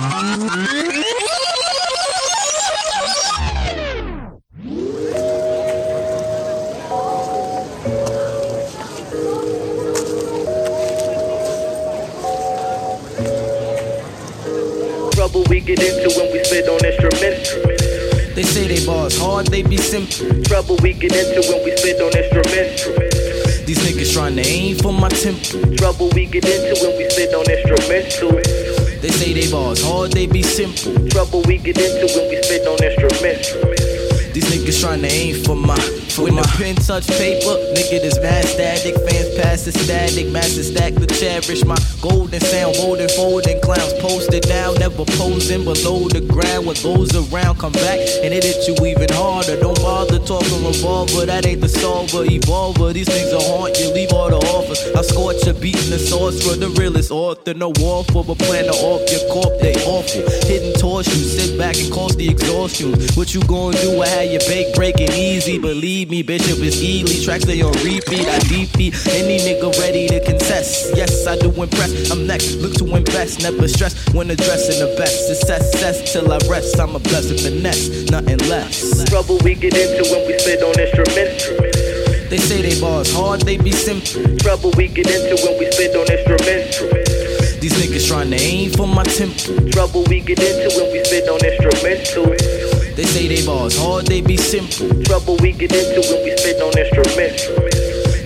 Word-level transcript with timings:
Trouble 0.00 0.16
we 15.50 15.60
get 15.60 15.82
into 15.82 16.08
when 16.16 16.32
we 16.32 16.42
spit 16.44 16.66
on 16.66 16.82
instruments. 16.82 17.54
They 18.34 18.42
say 18.42 18.68
they 18.68 18.86
bars 18.86 19.18
hard, 19.18 19.48
they 19.48 19.62
be 19.62 19.76
simple. 19.76 20.42
Trouble 20.44 20.76
we 20.76 20.94
get 20.94 21.14
into 21.14 21.46
when 21.52 21.62
we 21.62 21.76
spit 21.76 22.00
on 22.00 22.16
instruments. 22.16 22.86
These 23.66 23.78
niggas 23.80 24.14
trying 24.14 24.36
to 24.36 24.46
aim 24.46 24.78
for 24.78 24.94
my 24.94 25.10
temple. 25.10 25.76
Trouble 25.76 26.08
we 26.14 26.24
get 26.24 26.46
into 26.46 26.82
when 26.82 26.96
we 26.96 27.10
spit 27.10 27.34
on 27.34 27.44
instrumental. 27.50 28.69
They 29.00 29.08
say 29.08 29.32
they 29.32 29.50
bars 29.50 29.82
hard, 29.82 30.12
they 30.12 30.26
be 30.26 30.42
simple. 30.42 30.92
Trouble 31.08 31.40
we 31.48 31.56
get 31.56 31.78
into 31.78 32.04
when 32.12 32.28
we 32.28 32.42
spit 32.42 32.66
on 32.68 32.76
instruments. 32.84 33.48
These 34.34 34.44
niggas 34.44 34.80
trying 34.80 35.00
to 35.00 35.08
aim 35.08 35.42
for 35.42 35.56
my 35.56 35.80
for 36.12 36.24
when 36.24 36.34
my 36.34 36.42
the 36.42 36.54
pen 36.58 36.76
touch 36.76 37.08
paper, 37.08 37.56
nigga 37.72 37.98
this 38.04 38.20
mad 38.20 38.44
static. 38.44 38.94
Fans 39.08 39.34
pass 39.40 39.64
the 39.64 39.72
static, 39.72 40.28
master 40.28 40.62
stack 40.62 40.94
the 40.94 41.06
cherish. 41.06 41.64
My 41.64 41.78
golden 42.02 42.40
sound, 42.40 42.76
golden 42.76 43.08
folding 43.16 43.58
clowns 43.62 43.94
posted 43.94 44.42
down, 44.42 44.74
never 44.74 45.06
posing 45.16 45.64
below 45.64 46.06
the 46.08 46.20
ground. 46.20 46.66
What 46.66 46.82
goes 46.82 47.16
around, 47.16 47.58
come 47.58 47.72
back 47.72 47.98
and 48.22 48.34
it 48.34 48.44
hit 48.44 48.68
you 48.68 48.76
even 48.84 49.08
harder. 49.16 49.56
Don't 49.58 49.80
bother 49.80 50.18
talking 50.18 50.60
revolver, 50.60 51.24
that 51.24 51.46
ain't 51.46 51.62
the 51.62 51.68
solver. 51.68 52.28
Evolver, 52.28 52.92
these 52.92 53.08
things 53.08 53.32
will 53.32 53.40
haunt 53.40 53.78
you, 53.80 53.88
leave 53.94 54.12
all 54.12 54.28
the 54.28 54.44
offers. 54.52 54.78
I 54.94 55.00
scorch 55.02 55.40
you, 55.46 55.54
beating 55.54 55.88
the 55.88 55.98
source 55.98 56.36
for 56.44 56.54
the 56.54 56.68
realest 56.76 57.10
author. 57.10 57.39
No 57.46 57.72
war 57.80 58.04
for 58.04 58.24
a 58.28 58.34
plan 58.36 58.64
to 58.64 58.70
off 58.70 59.10
your 59.10 59.26
corp, 59.32 59.60
they 59.60 59.74
awful. 59.84 60.22
Hidden 60.46 60.72
torch, 60.78 61.08
you 61.08 61.24
sit 61.24 61.58
back 61.58 61.76
and 61.76 61.92
cause 61.92 62.14
the 62.14 62.28
exhaustion. 62.28 62.94
What 63.16 63.34
you 63.34 63.42
gonna 63.42 63.76
do? 63.80 64.00
I 64.02 64.06
had 64.06 64.30
your 64.30 64.40
bake 64.46 64.72
breaking 64.76 65.10
easy, 65.12 65.58
believe 65.58 66.10
me, 66.10 66.22
Bishop 66.22 66.60
is 66.60 66.80
Ely. 66.80 67.24
Tracks 67.24 67.44
they 67.44 67.60
on 67.60 67.72
repeat. 67.82 68.28
I 68.28 68.38
defeat 68.46 68.94
any 69.08 69.38
nigga 69.38 69.76
ready 69.80 70.06
to 70.08 70.24
contest. 70.24 70.94
Yes, 70.94 71.26
I 71.26 71.36
do 71.38 71.50
impress. 71.60 72.10
I'm 72.10 72.24
next. 72.24 72.54
Look 72.56 72.74
to 72.74 72.94
invest. 72.94 73.42
Never 73.42 73.66
stress 73.66 73.96
when 74.14 74.30
addressing 74.30 74.78
the 74.78 74.94
best. 74.96 75.26
Success, 75.26 75.72
success 75.72 76.12
till 76.12 76.32
I 76.32 76.38
rest. 76.48 76.78
I'm 76.78 76.94
a 76.94 77.00
blessed 77.00 77.40
finesse, 77.40 78.10
nothing 78.10 78.38
less. 78.48 79.04
Trouble 79.10 79.38
we 79.42 79.54
get 79.54 79.74
into 79.74 80.08
when 80.12 80.26
we 80.26 80.38
spit 80.38 80.62
on 80.62 80.78
instruments. 80.78 81.48
They 82.30 82.38
say 82.38 82.62
they 82.62 82.80
bars 82.80 83.12
hard, 83.12 83.40
they 83.40 83.56
be 83.56 83.72
simple. 83.72 84.38
Trouble 84.38 84.70
we 84.76 84.86
get 84.86 85.10
into 85.10 85.34
when 85.42 85.58
we 85.58 85.68
spit 85.72 85.96
on 85.96 86.06
instruments. 86.06 86.99
These 87.60 87.74
niggas 87.74 88.08
trying 88.08 88.30
to 88.30 88.36
aim 88.36 88.70
for 88.70 88.88
my 88.88 89.04
temple. 89.04 89.68
Trouble 89.70 90.04
we 90.04 90.20
get 90.20 90.38
into 90.38 90.74
when 90.80 90.92
we 90.92 91.04
spit 91.04 91.28
on 91.28 91.44
instrumental. 91.44 92.24
They 92.96 93.04
say 93.04 93.28
they 93.28 93.44
bars 93.44 93.76
hard, 93.76 94.06
they 94.06 94.22
be 94.22 94.38
simple. 94.38 94.88
Trouble 95.04 95.36
we 95.36 95.52
get 95.52 95.72
into 95.72 96.00
when 96.08 96.24
we 96.24 96.36
spit 96.38 96.62
on 96.62 96.72
instruments. 96.78 97.79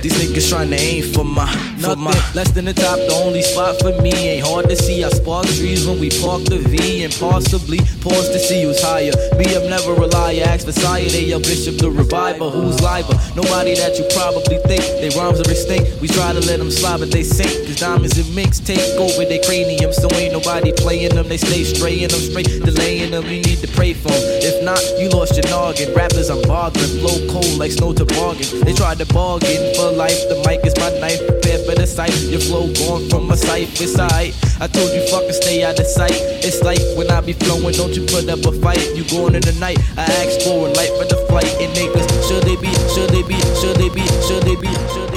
These 0.04 0.20
niggas 0.20 0.50
trying 0.50 0.68
to 0.68 0.76
aim 0.76 1.02
for 1.14 1.24
my, 1.24 1.48
for 1.80 1.96
my 1.96 2.12
less 2.34 2.50
than 2.50 2.66
the 2.66 2.74
top. 2.74 3.00
The 3.08 3.14
only 3.24 3.40
spot 3.40 3.80
for 3.80 3.96
me 4.02 4.12
ain't 4.12 4.46
hard 4.46 4.68
to 4.68 4.76
see. 4.76 5.02
I 5.02 5.08
spark 5.08 5.46
trees 5.56 5.86
when 5.86 5.98
we 5.98 6.10
park 6.20 6.44
the 6.44 6.58
V 6.60 7.04
and 7.04 7.14
possibly 7.16 7.78
pause 8.04 8.28
to 8.28 8.38
see 8.38 8.64
who's 8.64 8.76
higher. 8.84 9.16
Me, 9.40 9.48
I'm 9.56 9.64
never 9.64 9.96
a 9.96 10.04
liar. 10.04 10.44
Ask 10.44 10.68
for 10.68 10.76
they 10.76 11.32
a 11.32 11.40
bishop, 11.40 11.80
the 11.80 11.88
reviver. 11.90 12.50
Who's 12.50 12.84
liver? 12.84 13.16
Nobody 13.32 13.80
that 13.80 13.96
you 13.96 14.04
probably 14.12 14.60
think. 14.68 14.84
They 15.00 15.08
rhymes 15.16 15.40
are 15.40 15.48
extinct. 15.48 16.02
We 16.02 16.08
try 16.08 16.36
to 16.36 16.40
let 16.44 16.60
them 16.60 16.70
slide, 16.70 17.00
but 17.00 17.10
they 17.10 17.24
sink. 17.24 17.64
Cause 17.64 17.80
diamonds 17.80 18.20
and 18.20 18.28
minks 18.36 18.60
take 18.60 19.00
over 19.00 19.24
their 19.24 19.40
cranium. 19.40 19.94
So 19.94 20.12
ain't 20.20 20.36
nobody 20.36 20.76
playing 20.76 21.16
them. 21.16 21.32
They 21.32 21.40
stay 21.40 21.64
straying 21.64 22.12
them 22.12 22.20
straight, 22.20 22.52
delaying 22.60 23.12
them. 23.12 23.24
You 23.24 23.40
need 23.40 23.64
to 23.64 23.72
pray 23.72 23.94
for 23.94 24.12
them. 24.12 24.44
If 24.44 24.60
not, 24.68 24.84
you 25.00 25.08
lost 25.08 25.32
your 25.40 25.48
noggin. 25.48 25.96
Rappers, 25.96 26.28
I'm 26.28 26.44
bothering. 26.44 27.00
Flow 27.00 27.16
cold 27.32 27.56
like 27.56 27.72
snow 27.72 27.96
to 27.96 28.04
bargain. 28.04 28.60
They 28.68 28.76
tried 28.76 29.00
to 29.00 29.08
bargain 29.08 29.72
for 29.80 29.93
life. 29.96 30.28
The 30.28 30.36
mic 30.46 30.64
is 30.66 30.74
my 30.76 30.90
knife, 30.98 31.20
prepare 31.26 31.58
for 31.62 31.74
the 31.74 31.86
sight. 31.86 32.14
Your 32.26 32.40
flow 32.40 32.66
gone 32.74 33.08
from 33.08 33.26
my 33.26 33.34
sight, 33.34 33.68
it's. 33.78 34.34
I 34.60 34.66
told 34.66 34.90
you 34.92 35.02
fucking 35.10 35.32
stay 35.32 35.64
out 35.64 35.78
of 35.78 35.86
sight. 35.86 36.18
It's 36.42 36.62
like 36.62 36.82
when 36.96 37.10
I 37.10 37.20
be 37.20 37.32
flowing, 37.32 37.74
don't 37.74 37.94
you 37.94 38.06
put 38.06 38.28
up 38.28 38.44
a 38.44 38.52
fight. 38.60 38.82
You 38.94 39.04
going 39.08 39.34
in 39.34 39.42
the 39.42 39.56
night, 39.60 39.78
I 39.96 40.04
ask 40.22 40.42
for 40.42 40.66
a 40.66 40.70
light 40.74 40.92
for 40.98 41.06
the 41.06 41.18
flight. 41.28 41.50
And 41.62 41.70
niggas, 41.74 42.06
should 42.26 42.42
they 42.44 42.56
be, 42.56 42.70
should 42.94 43.10
they 43.10 43.22
be, 43.22 43.38
should 43.60 43.76
they 43.78 43.88
be, 43.88 44.04
should 44.26 44.42
they 44.42 44.56
be, 44.58 44.72
should 44.92 45.08
they 45.08 45.10
be, 45.10 45.13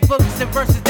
checkbooks 0.00 0.40
and 0.42 0.50
verses 0.52 0.85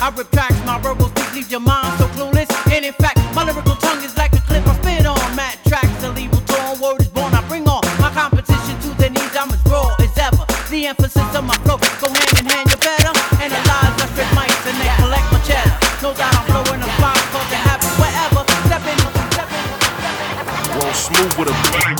I 0.00 0.14
rip 0.14 0.30
tracks, 0.30 0.54
my 0.64 0.78
verbal 0.78 1.10
speak 1.10 1.34
leave 1.34 1.50
your 1.50 1.58
mind 1.60 1.90
so 1.98 2.06
clueless. 2.14 2.46
And 2.70 2.86
in 2.86 2.94
fact, 2.94 3.18
my 3.34 3.42
lyrical 3.42 3.74
tongue 3.82 3.98
is 4.06 4.16
like 4.16 4.30
a 4.32 4.40
clip 4.46 4.62
I 4.62 4.74
spit 4.78 5.06
on. 5.06 5.18
Mad 5.34 5.58
tracks, 5.66 5.90
a 6.06 6.10
legal 6.14 6.38
tone, 6.46 6.78
word 6.78 7.02
is 7.02 7.10
born. 7.10 7.34
I 7.34 7.42
bring 7.50 7.66
on 7.66 7.82
my 7.98 8.06
competition 8.14 8.78
to 8.78 8.88
their 8.94 9.10
knees. 9.10 9.34
I'm 9.34 9.50
as 9.50 9.58
raw 9.66 9.90
as 9.98 10.14
ever. 10.22 10.46
The 10.70 10.86
emphasis 10.86 11.34
of 11.34 11.42
my 11.42 11.58
flow 11.66 11.82
go 11.98 12.14
hand 12.14 12.38
in 12.38 12.46
hand. 12.46 12.70
You 12.70 12.78
better 12.78 13.10
analyze 13.42 13.94
my 13.98 14.06
straight 14.14 14.32
mics 14.38 14.62
and 14.70 14.78
they 14.78 14.90
collect 15.02 15.26
my 15.34 15.40
cheddar. 15.42 15.74
No 15.98 16.14
doubt 16.14 16.30
I'm 16.30 16.46
flowing 16.46 16.78
a 16.78 16.90
fly, 17.02 17.18
cause 17.34 17.50
it 17.50 17.62
happens 17.66 17.94
wherever. 17.98 18.46
Step 18.70 18.86
in, 18.86 18.98
step 19.34 19.50
in, 19.50 19.66
step 19.74 20.78
in. 20.78 20.94
Smooth 20.94 21.34
with 21.42 21.50
a 21.50 21.56
bang. 21.74 21.98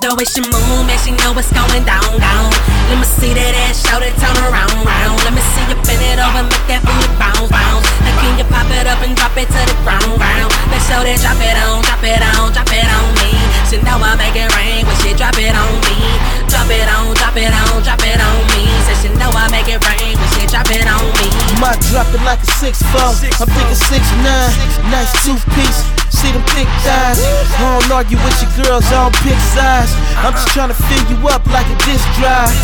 The 0.00 0.08
way 0.16 0.24
she 0.24 0.40
move, 0.40 0.88
man, 0.88 0.96
she 1.04 1.12
know 1.20 1.36
what's 1.36 1.52
going 1.52 1.84
down, 1.84 2.16
down. 2.16 2.48
Let 2.88 2.96
me 2.96 3.04
see 3.04 3.36
that 3.36 3.52
ass, 3.68 3.84
shout 3.84 4.00
it, 4.00 4.16
turn 4.16 4.45
it 9.38 9.44
up 9.44 9.44
and 9.44 9.44
drop 9.44 9.44
it 9.44 9.48
to 9.52 9.60
the 9.68 9.76
ground, 9.84 10.16
ground? 10.16 10.50
Let's 10.72 10.88
show 10.88 11.00
that 11.04 11.18
drop 11.20 11.40
it 11.40 11.56
on, 11.68 11.82
drop 11.84 12.04
it 12.04 12.22
on, 12.36 12.52
drop 12.52 12.72
it 12.72 12.88
on 12.88 13.06
me. 13.20 13.30
She 13.68 13.76
know 13.82 13.98
I 14.00 14.14
make 14.16 14.36
it 14.36 14.48
rain 14.56 14.86
when 14.86 14.96
she 15.02 15.12
drop 15.12 15.36
it 15.36 15.52
on 15.52 15.72
me. 15.84 15.98
Drop 16.48 16.70
it 16.70 16.88
on, 16.88 17.12
drop 17.18 17.36
it 17.36 17.52
on, 17.52 17.82
drop 17.82 18.00
it 18.00 18.20
on 18.20 18.38
me. 18.54 18.64
Said 18.86 18.96
she 19.02 19.08
know 19.18 19.30
I 19.34 19.50
make 19.52 19.68
it 19.68 19.82
rain 19.82 20.14
when 20.16 20.30
she 20.38 20.46
drop 20.48 20.68
it 20.70 20.86
on 20.86 21.04
me. 21.20 21.28
My 21.60 21.74
drop 21.90 22.08
it 22.14 22.22
like 22.24 22.40
a 22.40 22.50
six 22.56 22.80
four. 22.94 23.12
I'm 23.12 23.48
thinking 23.50 23.80
six 23.90 24.02
nine. 24.24 24.52
Nice 24.88 25.12
two 25.26 25.36
piece. 25.52 25.80
See 26.08 26.32
them 26.32 26.44
thick 26.54 26.70
thighs. 26.86 27.20
I 27.60 27.82
don't 27.82 27.92
argue 27.92 28.16
with 28.22 28.38
your 28.40 28.52
girls, 28.64 28.86
I 28.88 29.04
don't 29.04 29.16
pick 29.20 29.38
sides. 29.52 29.92
I'm 30.22 30.32
just 30.32 30.48
trying 30.54 30.72
to 30.72 30.78
fill 30.78 31.04
you 31.12 31.18
up 31.28 31.44
like 31.52 31.66
a 31.68 31.76
disc 31.84 32.06
drive. 32.16 32.54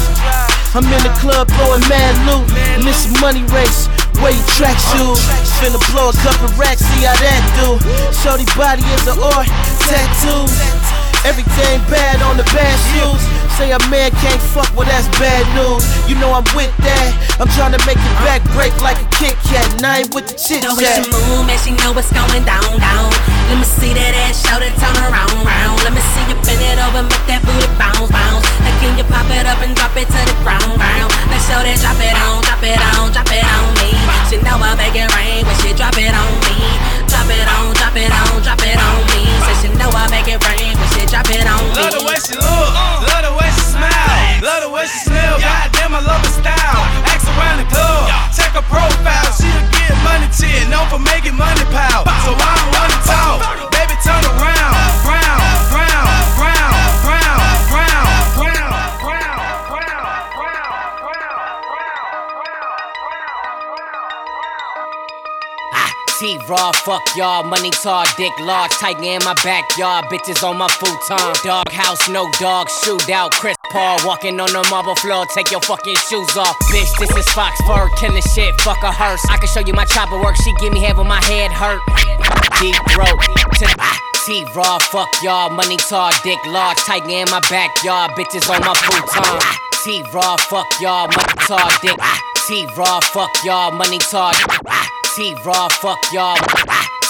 I'm 0.73 0.89
in 0.89 1.03
the 1.05 1.13
club 1.21 1.53
blowing 1.53 1.85
mad 1.91 2.17
loot. 2.25 2.49
And 2.81 2.89
it's 2.89 3.05
a 3.05 3.21
money 3.21 3.45
race. 3.53 3.91
Where 4.23 4.31
you 4.31 4.45
track 4.55 4.79
shoes? 4.79 5.19
Finna 5.59 5.83
blow 5.91 6.11
a 6.11 6.17
couple 6.23 6.47
racks, 6.55 6.87
see 6.95 7.03
how 7.03 7.19
that 7.19 7.43
do. 7.59 7.75
Shorty 8.23 8.47
body 8.55 8.87
is 8.95 9.05
a 9.11 9.19
art, 9.19 9.51
tattoos. 9.83 10.55
Everything 11.27 11.83
bad 11.91 12.23
on 12.23 12.39
the 12.39 12.47
bad 12.55 12.77
shoes. 12.95 13.19
Say 13.59 13.75
a 13.75 13.79
man 13.91 14.11
can't 14.23 14.41
fuck, 14.55 14.71
well 14.75 14.87
that's 14.87 15.11
bad 15.19 15.43
news. 15.59 15.83
You 16.09 16.15
know 16.23 16.33
I'm 16.33 16.47
with 16.55 16.71
that. 16.87 17.11
I'm 17.43 17.51
trying 17.59 17.75
to 17.75 17.83
make 17.87 17.99
your 17.99 18.17
back 18.23 18.43
break 18.55 18.71
like 18.79 18.99
a 19.03 19.07
Kit 19.19 19.35
Kat, 19.51 19.67
and 19.75 19.83
I 19.87 20.07
ain't 20.07 20.15
with 20.15 20.31
the 20.31 20.35
chit 20.39 20.63
Know 20.63 20.79
chat. 20.79 21.03
it's 21.03 21.11
your 21.11 21.19
move, 21.27 21.47
man, 21.47 21.59
she 21.59 21.75
know 21.83 21.91
what's 21.93 22.11
going 22.15 22.47
down, 22.47 22.63
down. 22.79 23.11
Let 23.53 23.61
me 23.61 23.69
see 23.69 23.93
that 23.93 24.17
ass, 24.17 24.41
shout 24.41 24.65
it, 24.65 24.73
turn 24.81 24.97
around, 24.97 25.45
round. 25.45 25.77
Let 25.85 25.93
me 25.93 26.01
see 26.17 26.25
you 26.25 26.41
bend 26.41 26.65
it 26.65 26.81
over, 26.89 27.05
make 27.05 27.21
that 27.29 27.45
booty 27.45 27.69
bounce, 27.77 28.09
bounce. 28.09 28.49
Now 28.65 28.73
can 28.81 28.97
you 28.97 29.05
pop 29.05 29.29
it 29.29 29.45
up 29.45 29.61
and 29.61 29.77
drop 29.77 29.93
it 29.93 30.09
to 30.09 30.21
the 30.25 30.33
ground, 30.41 30.73
ground? 30.81 31.13
Let's 31.29 31.45
show 31.45 31.61
that, 31.61 31.77
drop 31.85 32.01
it 32.01 32.17
on, 32.17 32.41
drop 32.49 32.65
it 32.65 32.81
on, 32.97 33.13
drop 33.13 33.29
it 33.29 33.45
on 33.45 33.69
me. 33.77 33.93
She 34.33 34.41
know 34.41 34.57
I 34.57 34.73
make 34.81 34.97
it 34.97 35.05
rain 35.13 35.45
when 35.45 35.53
she 35.61 35.77
drop 35.77 36.01
it 36.01 36.17
on 36.17 36.33
me. 36.49 36.57
Drop 37.13 37.29
it 37.29 37.45
on, 37.45 37.77
drop 37.77 37.93
it 37.93 38.09
on, 38.09 38.41
drop 38.41 38.65
it 38.65 38.81
on 38.81 38.99
me. 39.13 39.21
Say 39.45 39.55
she 39.61 39.69
know 39.77 39.93
I 39.93 40.09
make 40.09 40.33
it 40.33 40.41
rain 40.49 40.73
when 40.73 40.89
she 40.97 41.05
drop 41.05 41.29
it 41.29 41.45
on 41.45 41.61
me. 41.61 41.77
Love 41.77 41.93
the 41.93 42.03
way 42.09 42.17
she 42.25 42.33
look, 42.41 42.73
love 43.05 43.21
the 43.21 43.37
way 43.37 43.53
she 43.53 43.69
smile, 43.69 44.41
love 44.41 44.65
the 44.65 44.73
way 44.73 44.89
she 44.89 44.97
smell. 45.05 45.37
Goddamn, 45.37 45.93
I 45.93 46.01
love 46.01 46.25
her 46.25 46.33
style 46.41 47.12
around 47.37 47.59
the 47.63 47.69
club. 47.69 48.09
Check 48.35 48.53
her 48.53 48.65
profile, 48.69 49.31
she'll 49.37 49.65
get 49.73 49.93
money 50.05 50.29
chin, 50.33 50.71
known 50.71 50.89
for 50.89 50.99
making 50.99 51.37
money 51.37 51.65
pal. 51.73 52.05
So 52.25 52.33
I 52.33 52.53
don't 52.59 52.73
wanna 52.77 52.99
talk, 53.05 53.39
baby, 53.73 53.97
turn 54.05 54.23
around, 54.37 54.75
round, 55.05 55.43
round, 55.73 56.09
round, 56.41 56.77
round, 57.07 57.43
round, 57.73 57.73
round. 57.73 58.13
Raw, 66.49 66.73
fuck 66.73 67.03
y'all, 67.17 67.43
money 67.43 67.71
tall, 67.71 68.05
dick 68.17 68.33
large, 68.41 68.71
tiger 68.73 69.03
in 69.03 69.25
my 69.25 69.35
backyard, 69.43 70.05
bitches 70.07 70.47
on 70.47 70.59
my 70.59 70.69
futon, 70.69 71.35
dog 71.45 71.71
house, 71.71 72.09
no 72.09 72.31
dog, 72.39 72.69
shootout, 72.69 73.33
Chris. 73.33 73.62
Paul 73.73 73.97
walking 74.05 74.39
on 74.39 74.53
the 74.53 74.61
marble 74.69 74.95
floor, 74.97 75.25
take 75.33 75.51
your 75.51 75.63
fucking 75.63 75.97
shoes 75.97 76.37
off. 76.37 76.55
Bitch, 76.69 76.93
this 77.01 77.09
is 77.17 77.27
Fox 77.33 77.59
fur, 77.65 77.89
killing 77.97 78.21
shit, 78.21 78.53
fuck 78.61 78.83
a 78.83 78.93
hearse. 78.93 79.25
I 79.31 79.39
can 79.39 79.49
show 79.49 79.61
you 79.65 79.73
my 79.73 79.87
chopper 79.87 80.21
work, 80.21 80.37
she 80.37 80.53
give 80.61 80.75
me 80.75 80.85
when 80.93 81.09
my 81.09 81.25
head 81.25 81.51
hurt. 81.51 81.81
The 82.61 82.77
T-Raw, 84.29 84.79
fuck 84.79 85.09
y'all, 85.23 85.49
money 85.49 85.79
tall, 85.79 86.13
dick 86.23 86.39
large, 86.47 86.77
tight 86.85 87.09
in 87.09 87.25
my 87.31 87.41
backyard, 87.49 88.13
bitches 88.13 88.45
on 88.53 88.61
my 88.61 88.77
futon. 88.77 89.41
T-Raw, 89.83 90.37
fuck 90.37 90.69
y'all, 90.79 91.09
money 91.09 91.35
tall, 91.49 91.71
dick. 91.81 91.97
T-Raw, 92.47 93.01
fuck 93.01 93.33
y'all, 93.43 93.73
money 93.73 93.99
tall. 93.99 94.33
T-Raw, 95.17 95.69
fuck 95.81 96.13
y'all. 96.13 96.37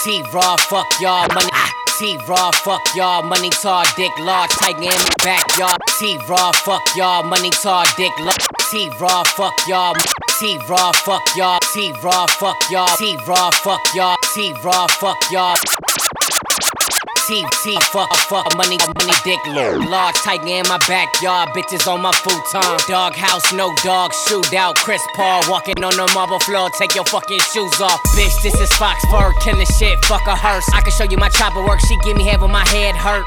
T-Raw, 0.05 0.57
fuck 0.57 0.89
y'all, 1.01 1.27
money. 1.35 1.51
T-Raw, 1.99 2.51
fuck 2.53 2.83
y'all, 2.95 3.23
money 3.23 3.51
tall, 3.51 3.85
dick 3.97 4.17
large, 4.21 4.51
tight 4.51 4.79
in 4.79 4.85
my 4.85 5.42
y'all. 5.59 5.77
T 5.99 6.19
raw, 6.29 6.53
fuck 6.53 6.83
y'all. 6.97 7.23
Money 7.23 7.51
tar, 7.51 7.85
dick 7.97 8.13
love. 8.21 8.37
T 8.71 8.91
raw, 9.01 9.23
fuck 9.25 9.55
y'all. 9.67 9.95
T 10.39 10.59
raw, 10.69 10.93
fuck 10.93 11.25
y'all. 11.37 11.59
T 11.73 11.93
raw, 12.03 12.27
fuck 12.27 12.59
y'all. 12.71 12.97
T 12.97 13.17
raw, 13.27 13.51
fuck 13.51 13.81
y'all. 13.95 14.17
T 14.35 14.55
raw, 14.63 14.87
fuck 14.87 15.19
y'all. 15.31 15.57
T 17.29 17.45
T 17.63 17.79
fuck 17.93 18.13
fuck 18.27 18.47
money 18.57 18.77
money 18.99 19.15
dick 19.23 19.39
lord. 19.47 19.87
large 19.87 20.17
tight 20.17 20.43
in 20.43 20.67
my 20.67 20.79
backyard 20.89 21.51
bitches 21.51 21.87
on 21.87 22.01
my 22.03 22.11
futon. 22.11 22.79
Dog 22.89 23.15
house 23.15 23.53
no 23.53 23.73
dog 23.85 24.13
shoot 24.27 24.53
out 24.55 24.75
Chris 24.77 25.01
Paul 25.15 25.43
walking 25.49 25.83
on 25.85 25.95
the 25.95 26.11
marble 26.15 26.41
floor 26.41 26.69
take 26.79 26.97
your 26.97 27.05
fucking 27.05 27.39
shoes 27.39 27.81
off. 27.81 28.03
Bitch 28.19 28.43
this 28.43 28.59
is 28.61 28.73
Fox 28.73 29.05
fur 29.07 29.33
killing 29.41 29.67
shit 29.79 30.05
fuck 30.07 30.27
a 30.27 30.35
hearse. 30.35 30.69
I 30.75 30.81
can 30.81 30.91
show 30.91 31.05
you 31.05 31.17
my 31.17 31.29
chopper 31.29 31.65
work 31.65 31.79
she 31.81 31.97
give 32.03 32.17
me 32.17 32.25
head 32.25 32.41
when 32.41 32.51
my 32.51 32.67
head 32.69 32.97
hurt. 32.97 33.25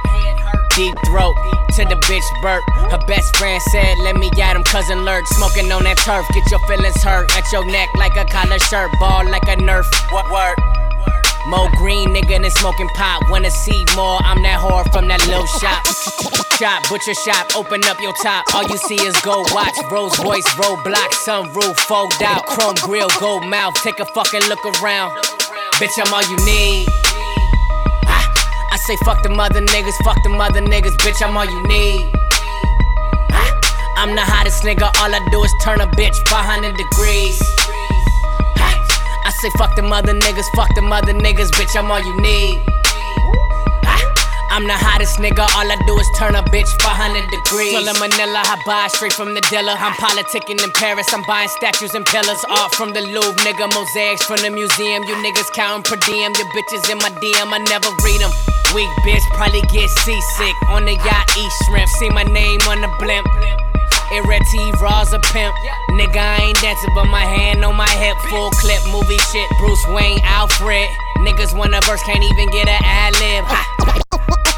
Deep 0.75 0.95
throat 1.05 1.35
to 1.75 1.85
the 1.85 1.95
bitch 2.03 2.27
burp 2.41 2.63
her 2.91 2.99
best 3.07 3.37
friend 3.37 3.61
said 3.71 3.97
let 3.99 4.17
me 4.17 4.29
at 4.41 4.57
him 4.57 4.63
cousin 4.63 5.05
lurk 5.05 5.25
smoking 5.27 5.71
on 5.71 5.83
that 5.85 5.97
turf 5.99 6.27
get 6.33 6.51
your 6.51 6.59
feelings 6.67 7.01
hurt. 7.01 7.31
At 7.37 7.49
your 7.53 7.65
neck 7.65 7.89
like 7.95 8.17
a 8.17 8.25
collar 8.25 8.59
shirt 8.59 8.91
ball 8.99 9.23
like 9.29 9.47
a 9.47 9.55
nerf. 9.55 9.87
What 10.11 10.29
word 10.29 10.84
Mo 11.47 11.69
green 11.77 12.09
nigga 12.09 12.41
than 12.41 12.49
smoking 12.51 12.89
pot. 12.89 13.21
Wanna 13.29 13.51
see 13.51 13.85
more? 13.95 14.17
I'm 14.25 14.41
that 14.41 14.59
whore 14.59 14.83
from 14.91 15.07
that 15.09 15.21
little 15.27 15.45
shop. 15.45 15.85
Shop, 16.57 16.81
butcher 16.89 17.13
shop, 17.13 17.55
open 17.55 17.83
up 17.85 17.99
your 18.01 18.13
top. 18.23 18.45
All 18.55 18.63
you 18.63 18.77
see 18.77 18.95
is 18.95 19.15
gold 19.21 19.51
watch, 19.53 19.75
Rolls 19.91 20.17
Royce, 20.19 20.47
roadblock, 20.55 21.11
sunroof, 21.21 21.77
fold 21.81 22.13
out, 22.23 22.45
chrome 22.47 22.75
grill, 22.81 23.09
gold 23.19 23.45
mouth. 23.45 23.75
Take 23.83 23.99
a 23.99 24.05
fucking 24.05 24.41
look 24.49 24.65
around. 24.81 25.11
Bitch, 25.77 25.93
I'm 26.01 26.11
all 26.13 26.23
you 26.23 26.37
need. 26.45 26.87
I 28.07 28.77
say 28.87 28.97
fuck 29.05 29.21
the 29.21 29.29
mother 29.29 29.61
niggas, 29.61 29.95
fuck 30.03 30.21
the 30.23 30.29
mother 30.29 30.61
niggas, 30.61 30.97
bitch, 30.97 31.21
I'm 31.25 31.37
all 31.37 31.45
you 31.45 31.61
need. 31.67 32.11
I'm 33.97 34.15
the 34.15 34.21
hottest 34.21 34.63
nigga, 34.63 34.89
all 34.99 35.13
I 35.13 35.19
do 35.31 35.43
is 35.43 35.53
turn 35.61 35.79
a 35.79 35.87
bitch 35.87 36.15
500 36.27 36.75
degrees. 36.75 37.54
Say 39.45 39.53
fuck 39.61 39.75
them 39.75 39.93
other 39.93 40.17
niggas, 40.17 40.49
fuck 40.55 40.73
them 40.73 40.91
other 40.91 41.13
niggas, 41.13 41.53
bitch, 41.53 41.77
I'm 41.77 41.91
all 41.91 42.01
you 42.01 42.17
need. 42.17 42.65
Ah, 43.85 44.01
I'm 44.49 44.65
the 44.65 44.73
hottest 44.73 45.21
nigga, 45.21 45.45
all 45.53 45.69
I 45.69 45.77
do 45.85 45.93
is 46.01 46.09
turn 46.17 46.33
a 46.33 46.41
bitch 46.49 46.65
500 46.81 47.29
degrees. 47.29 47.77
Full 47.77 47.85
of 47.85 47.93
Manila, 48.01 48.41
I 48.41 48.57
buy 48.65 48.89
straight 48.89 49.13
from 49.13 49.37
the 49.37 49.45
dealer. 49.53 49.77
I'm 49.77 49.93
politicking 50.01 50.57
in 50.65 50.71
Paris, 50.73 51.05
I'm 51.13 51.21
buying 51.29 51.45
statues 51.61 51.93
and 51.93 52.01
pillars. 52.09 52.41
Art 52.49 52.73
from 52.73 52.89
the 52.97 53.05
Louvre, 53.05 53.37
nigga, 53.45 53.69
mosaics 53.69 54.25
from 54.25 54.41
the 54.41 54.49
museum. 54.49 55.05
You 55.05 55.13
niggas 55.21 55.53
counting 55.53 55.85
per 55.85 56.01
diem, 56.01 56.33
your 56.41 56.49
bitches 56.49 56.89
in 56.89 56.97
my 56.97 57.13
DM, 57.21 57.53
I 57.53 57.61
never 57.69 57.93
read 58.01 58.25
them. 58.25 58.33
Weak 58.73 58.89
bitch, 59.05 59.21
probably 59.37 59.61
get 59.69 59.93
seasick. 60.01 60.57
On 60.73 60.89
the 60.89 60.97
yacht, 61.05 61.29
eat 61.37 61.53
shrimp, 61.69 61.85
see 62.01 62.09
my 62.09 62.25
name 62.25 62.65
on 62.65 62.81
the 62.81 62.89
blimp. 62.97 63.29
Irretti, 64.11 64.71
Raw's 64.81 65.13
a 65.13 65.19
pimp. 65.19 65.55
Nigga, 65.91 66.17
I 66.17 66.37
ain't 66.43 66.61
dancing, 66.61 66.93
but 66.93 67.05
my 67.05 67.25
hand 67.25 67.63
on 67.65 67.75
my 67.75 67.89
hip. 67.89 68.17
Full 68.29 68.51
clip, 68.51 68.81
movie 68.91 69.17
shit. 69.31 69.49
Bruce 69.59 69.85
Wayne, 69.89 70.19
Alfred. 70.23 70.87
Niggas 71.17 71.57
want 71.57 71.73
a 71.73 71.81
verse, 71.81 72.03
can't 72.03 72.23
even 72.23 72.49
get 72.51 72.67
an 72.67 72.81
ad 72.83 73.13
lib. 73.17 73.45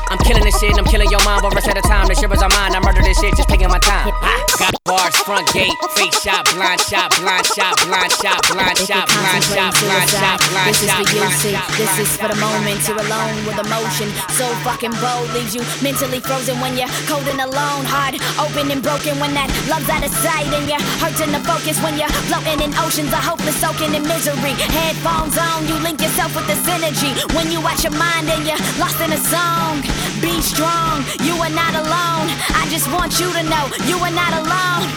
I'm 0.09 0.17
killing 0.23 0.43
this 0.43 0.55
shit, 0.59 0.71
I'm 0.77 0.85
killing 0.85 1.09
your 1.11 1.23
mom, 1.27 1.41
but 1.43 1.53
rest 1.53 1.67
of 1.67 1.75
the 1.75 1.83
time, 1.83 2.07
the 2.07 2.15
shivers 2.15 2.41
are 2.41 2.51
mine. 2.55 2.71
I 2.75 2.79
murder 2.79 3.03
this 3.03 3.19
shit, 3.19 3.35
just 3.35 3.49
taking 3.49 3.67
my 3.67 3.79
time. 3.79 4.07
Ha. 4.23 4.35
Got 4.57 4.73
bars, 4.87 5.15
front 5.27 5.45
gate, 5.51 5.75
face 5.99 6.15
shot, 6.23 6.47
blind 6.55 6.79
shot, 6.79 7.11
blind 7.19 7.45
shot, 7.45 7.75
blind 7.83 8.11
shot, 8.15 8.39
blind 8.47 8.79
shot, 8.79 9.05
blind 9.11 9.43
shot, 9.43 9.71
blind 9.83 10.09
shot, 10.09 10.37
blind 10.47 10.71
This 10.71 10.81
is 10.81 10.89
shot, 10.89 11.03
for 11.03 11.11
you, 11.11 11.21
blind 11.21 11.39
see. 11.43 11.53
shot. 11.53 11.67
This 11.75 11.93
is 11.99 12.09
for 12.15 12.29
the 12.31 12.39
moment. 12.39 12.79
You're 12.87 13.03
alone 13.03 13.35
with 13.43 13.59
emotion. 13.59 14.07
So 14.39 14.47
fucking 14.63 14.95
bold 15.03 15.27
leaves 15.35 15.51
you 15.51 15.61
mentally 15.83 16.23
frozen 16.23 16.55
when 16.63 16.79
you're 16.79 16.89
cold 17.11 17.27
and 17.27 17.43
alone. 17.43 17.83
Heart 17.83 18.15
open 18.39 18.71
and 18.71 18.79
broken 18.79 19.19
when 19.19 19.35
that 19.35 19.51
love's 19.67 19.91
out 19.91 20.07
of 20.07 20.13
sight. 20.23 20.47
And 20.55 20.71
you're 20.71 20.81
hurting 21.03 21.35
to 21.35 21.41
focus 21.43 21.77
when 21.83 21.99
you're 21.99 22.11
floating 22.31 22.63
in 22.63 22.71
oceans 22.79 23.11
of 23.11 23.19
hopeless, 23.19 23.59
soaking 23.59 23.91
in 23.91 24.07
misery. 24.07 24.55
Headphones 24.71 25.35
on, 25.35 25.67
you 25.67 25.75
link 25.83 25.99
yourself 25.99 26.31
with 26.31 26.47
this 26.47 26.63
energy. 26.71 27.11
When 27.35 27.51
you 27.51 27.59
watch 27.59 27.83
your 27.83 27.93
mind 27.99 28.31
and 28.31 28.47
you're 28.47 28.61
lost 28.79 28.97
in 29.03 29.11
a 29.11 29.21
song. 29.27 29.83
Be 30.21 30.41
strong, 30.41 31.03
you 31.21 31.35
are 31.41 31.49
not 31.49 31.73
alone. 31.75 32.29
I 32.55 32.65
just 32.69 32.87
want 32.91 33.19
you 33.19 33.31
to 33.33 33.43
know 33.43 33.69
you 33.85 33.97
are 33.99 34.11
not 34.11 34.33
alone. 34.33 34.89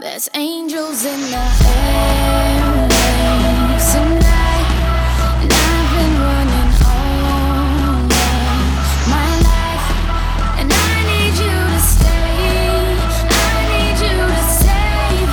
There's 0.00 0.28
angels 0.34 1.04
in 1.04 1.20
the 1.30 1.44
airwaves 2.16 3.18
tonight, 3.92 4.66
and 5.42 5.52
I've 5.52 5.90
been 5.94 6.14
running 6.24 6.70
all 6.86 8.06
my 9.12 9.30
life, 9.52 9.86
and 10.60 10.68
I 10.72 10.94
need 11.10 11.34
you 11.44 11.56
to 11.74 11.80
stay. 11.82 12.96
I 13.28 13.60
need 13.74 13.98
you 14.06 14.16
to 14.32 14.42
save 14.62 15.30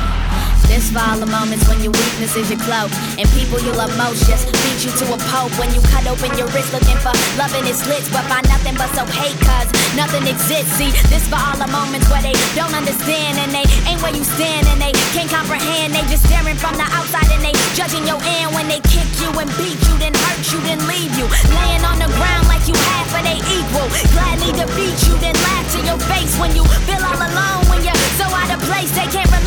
Moments 1.25 1.65
when 1.67 1.79
your 1.81 1.93
weakness 2.21 2.37
is 2.37 2.49
your 2.53 2.59
cloak 2.61 2.91
And 3.17 3.27
people 3.33 3.57
you 3.65 3.73
love 3.73 3.89
most 3.97 4.27
just 4.29 4.45
beat 4.45 4.85
you 4.85 4.91
to 5.01 5.13
a 5.13 5.17
pulp. 5.33 5.49
When 5.57 5.73
you 5.73 5.81
cut 5.89 6.05
open 6.05 6.29
your 6.37 6.47
wrist 6.53 6.73
looking 6.73 6.97
for 7.01 7.13
love 7.37 7.53
in 7.57 7.65
its 7.65 7.81
slits 7.81 8.09
But 8.13 8.25
find 8.29 8.45
nothing 8.47 8.75
but 8.77 8.89
so 8.93 9.05
hate 9.17 9.37
cause 9.41 9.69
nothing 9.97 10.23
exists. 10.29 10.71
See, 10.77 10.91
this 11.09 11.25
for 11.27 11.41
all 11.41 11.57
the 11.57 11.67
moments 11.67 12.07
where 12.09 12.21
they 12.21 12.35
don't 12.53 12.73
understand 12.73 13.41
And 13.41 13.51
they 13.51 13.65
ain't 13.89 14.01
where 14.01 14.13
you 14.13 14.23
stand 14.23 14.67
and 14.69 14.79
they 14.81 14.93
can't 15.17 15.29
comprehend. 15.29 15.93
They 15.93 16.05
just 16.13 16.25
staring 16.27 16.57
from 16.57 16.77
the 16.77 16.85
outside 16.93 17.27
and 17.33 17.41
they 17.41 17.55
judging 17.73 18.05
your 18.05 18.21
end. 18.39 18.53
When 18.53 18.67
they 18.69 18.81
kick 18.85 19.09
you 19.19 19.29
and 19.41 19.49
beat 19.57 19.79
you, 19.81 19.95
then 19.97 20.13
hurt 20.13 20.45
you, 20.53 20.59
then 20.61 20.79
leave 20.85 21.13
you. 21.17 21.25
Laying 21.57 21.83
on 21.83 21.97
the 21.97 22.09
ground 22.15 22.45
like 22.47 22.63
you 22.69 22.77
half 22.93 23.09
of 23.17 23.23
they 23.25 23.39
equal. 23.49 23.87
Gladly 24.13 24.53
defeat 24.53 24.97
you, 25.09 25.13
then 25.19 25.35
laugh 25.41 25.65
to 25.73 25.79
your 25.83 25.99
face 26.11 26.37
When 26.37 26.51
you 26.55 26.63
feel 26.85 27.01
all 27.01 27.17
alone, 27.17 27.63
when 27.71 27.81
you're 27.83 28.03
so 28.19 28.27
out 28.27 28.51
of 28.51 28.59
place 28.67 28.91
They 28.91 29.07
can't 29.09 29.29
relate 29.31 29.40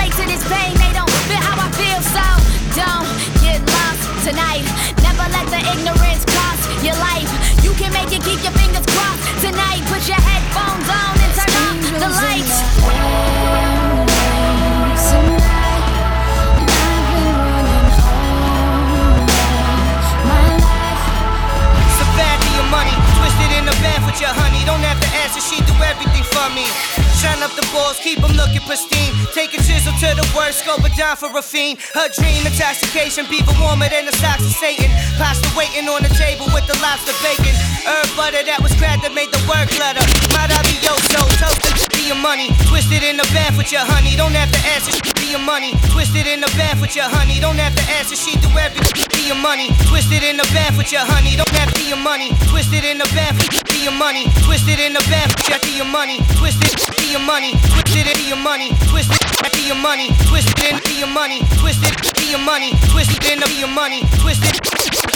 keep 28.04 28.20
them 28.20 28.36
looking 28.36 28.60
pristine. 28.68 29.16
Take 29.32 29.56
a 29.56 29.60
chisel 29.64 29.92
to 30.04 30.08
the 30.12 30.26
worst, 30.36 30.60
scope 30.60 30.84
it 30.84 30.94
down 30.94 31.16
for 31.16 31.32
a 31.32 31.42
fiend. 31.42 31.80
Her 31.96 32.08
dream, 32.12 32.44
intoxication, 32.44 33.24
people 33.26 33.54
warmer 33.58 33.88
than 33.88 34.04
the 34.04 34.12
socks 34.20 34.44
of 34.44 34.52
Satan. 34.52 34.92
Pasta 35.16 35.48
waiting 35.56 35.88
on 35.88 36.04
the 36.04 36.12
table 36.12 36.46
with 36.52 36.66
the 36.68 36.76
lobster 36.84 37.16
bacon. 37.24 37.56
Herb 37.88 38.08
butter 38.14 38.44
that 38.44 38.60
was 38.60 38.76
cracked 38.76 39.02
that 39.02 39.16
made 39.16 39.32
the 39.32 39.40
word 39.48 39.72
clutter. 39.72 40.04
Maravilloso, 40.36 41.24
toasted 41.40 41.90
to 41.90 42.00
your 42.04 42.20
money. 42.20 42.52
Twisted 42.68 43.02
in 43.02 43.16
the 43.16 43.26
bath 43.32 43.56
with 43.56 43.72
your 43.72 43.82
honey. 43.82 44.14
Don't 44.16 44.36
have 44.36 44.52
to 44.52 44.60
ask 44.76 44.92
her, 44.92 45.13
be 45.24 45.30
your 45.30 45.40
money. 45.40 45.72
Twisted 45.88 46.26
in 46.26 46.40
the 46.40 46.52
bath 46.56 46.80
with 46.80 46.94
your 46.94 47.08
honey. 47.08 47.40
Don't 47.40 47.56
have 47.56 47.74
to 47.74 47.84
ask 47.96 48.10
her, 48.10 48.16
she 48.16 48.36
do 48.36 48.48
everything. 48.60 49.08
Be 49.16 49.32
your 49.32 49.40
money. 49.40 49.72
Twisted 49.88 50.22
in 50.22 50.36
the 50.36 50.44
bath 50.52 50.76
with 50.76 50.92
your 50.92 51.00
honey. 51.00 51.36
Don't 51.36 51.48
have 51.56 51.72
to 51.72 51.80
be 51.80 51.88
your 51.88 52.00
money. 52.00 52.28
Twisted 52.52 52.84
in 52.84 52.98
the 52.98 53.08
bath 53.16 53.36
with 53.40 53.64
your 53.82 53.96
money. 53.96 54.28
Twisted 54.44 54.80
in 54.80 54.92
the 54.92 55.04
bath 55.08 55.32
with 55.48 55.76
your 55.76 55.88
money. 55.88 56.20
Twisted 56.36 56.76
be 56.96 57.12
your 57.12 57.24
money. 57.24 57.56
Twisted 57.72 58.06
in 58.06 58.28
your 58.28 58.36
money. 58.38 58.68
Twisted 58.92 59.16
be 59.52 59.66
your 59.66 59.80
money. 59.80 60.08
Twisted 60.28 60.76
in 60.84 60.98
your 60.98 61.08
money. 61.08 61.40
Twisted 61.56 61.94
be 62.16 62.30
your 62.30 62.42
money. 62.44 62.72
Twisted 62.92 63.24
in 63.24 63.40
your 63.58 63.68
money. 63.68 64.04
Twisted 64.20 64.73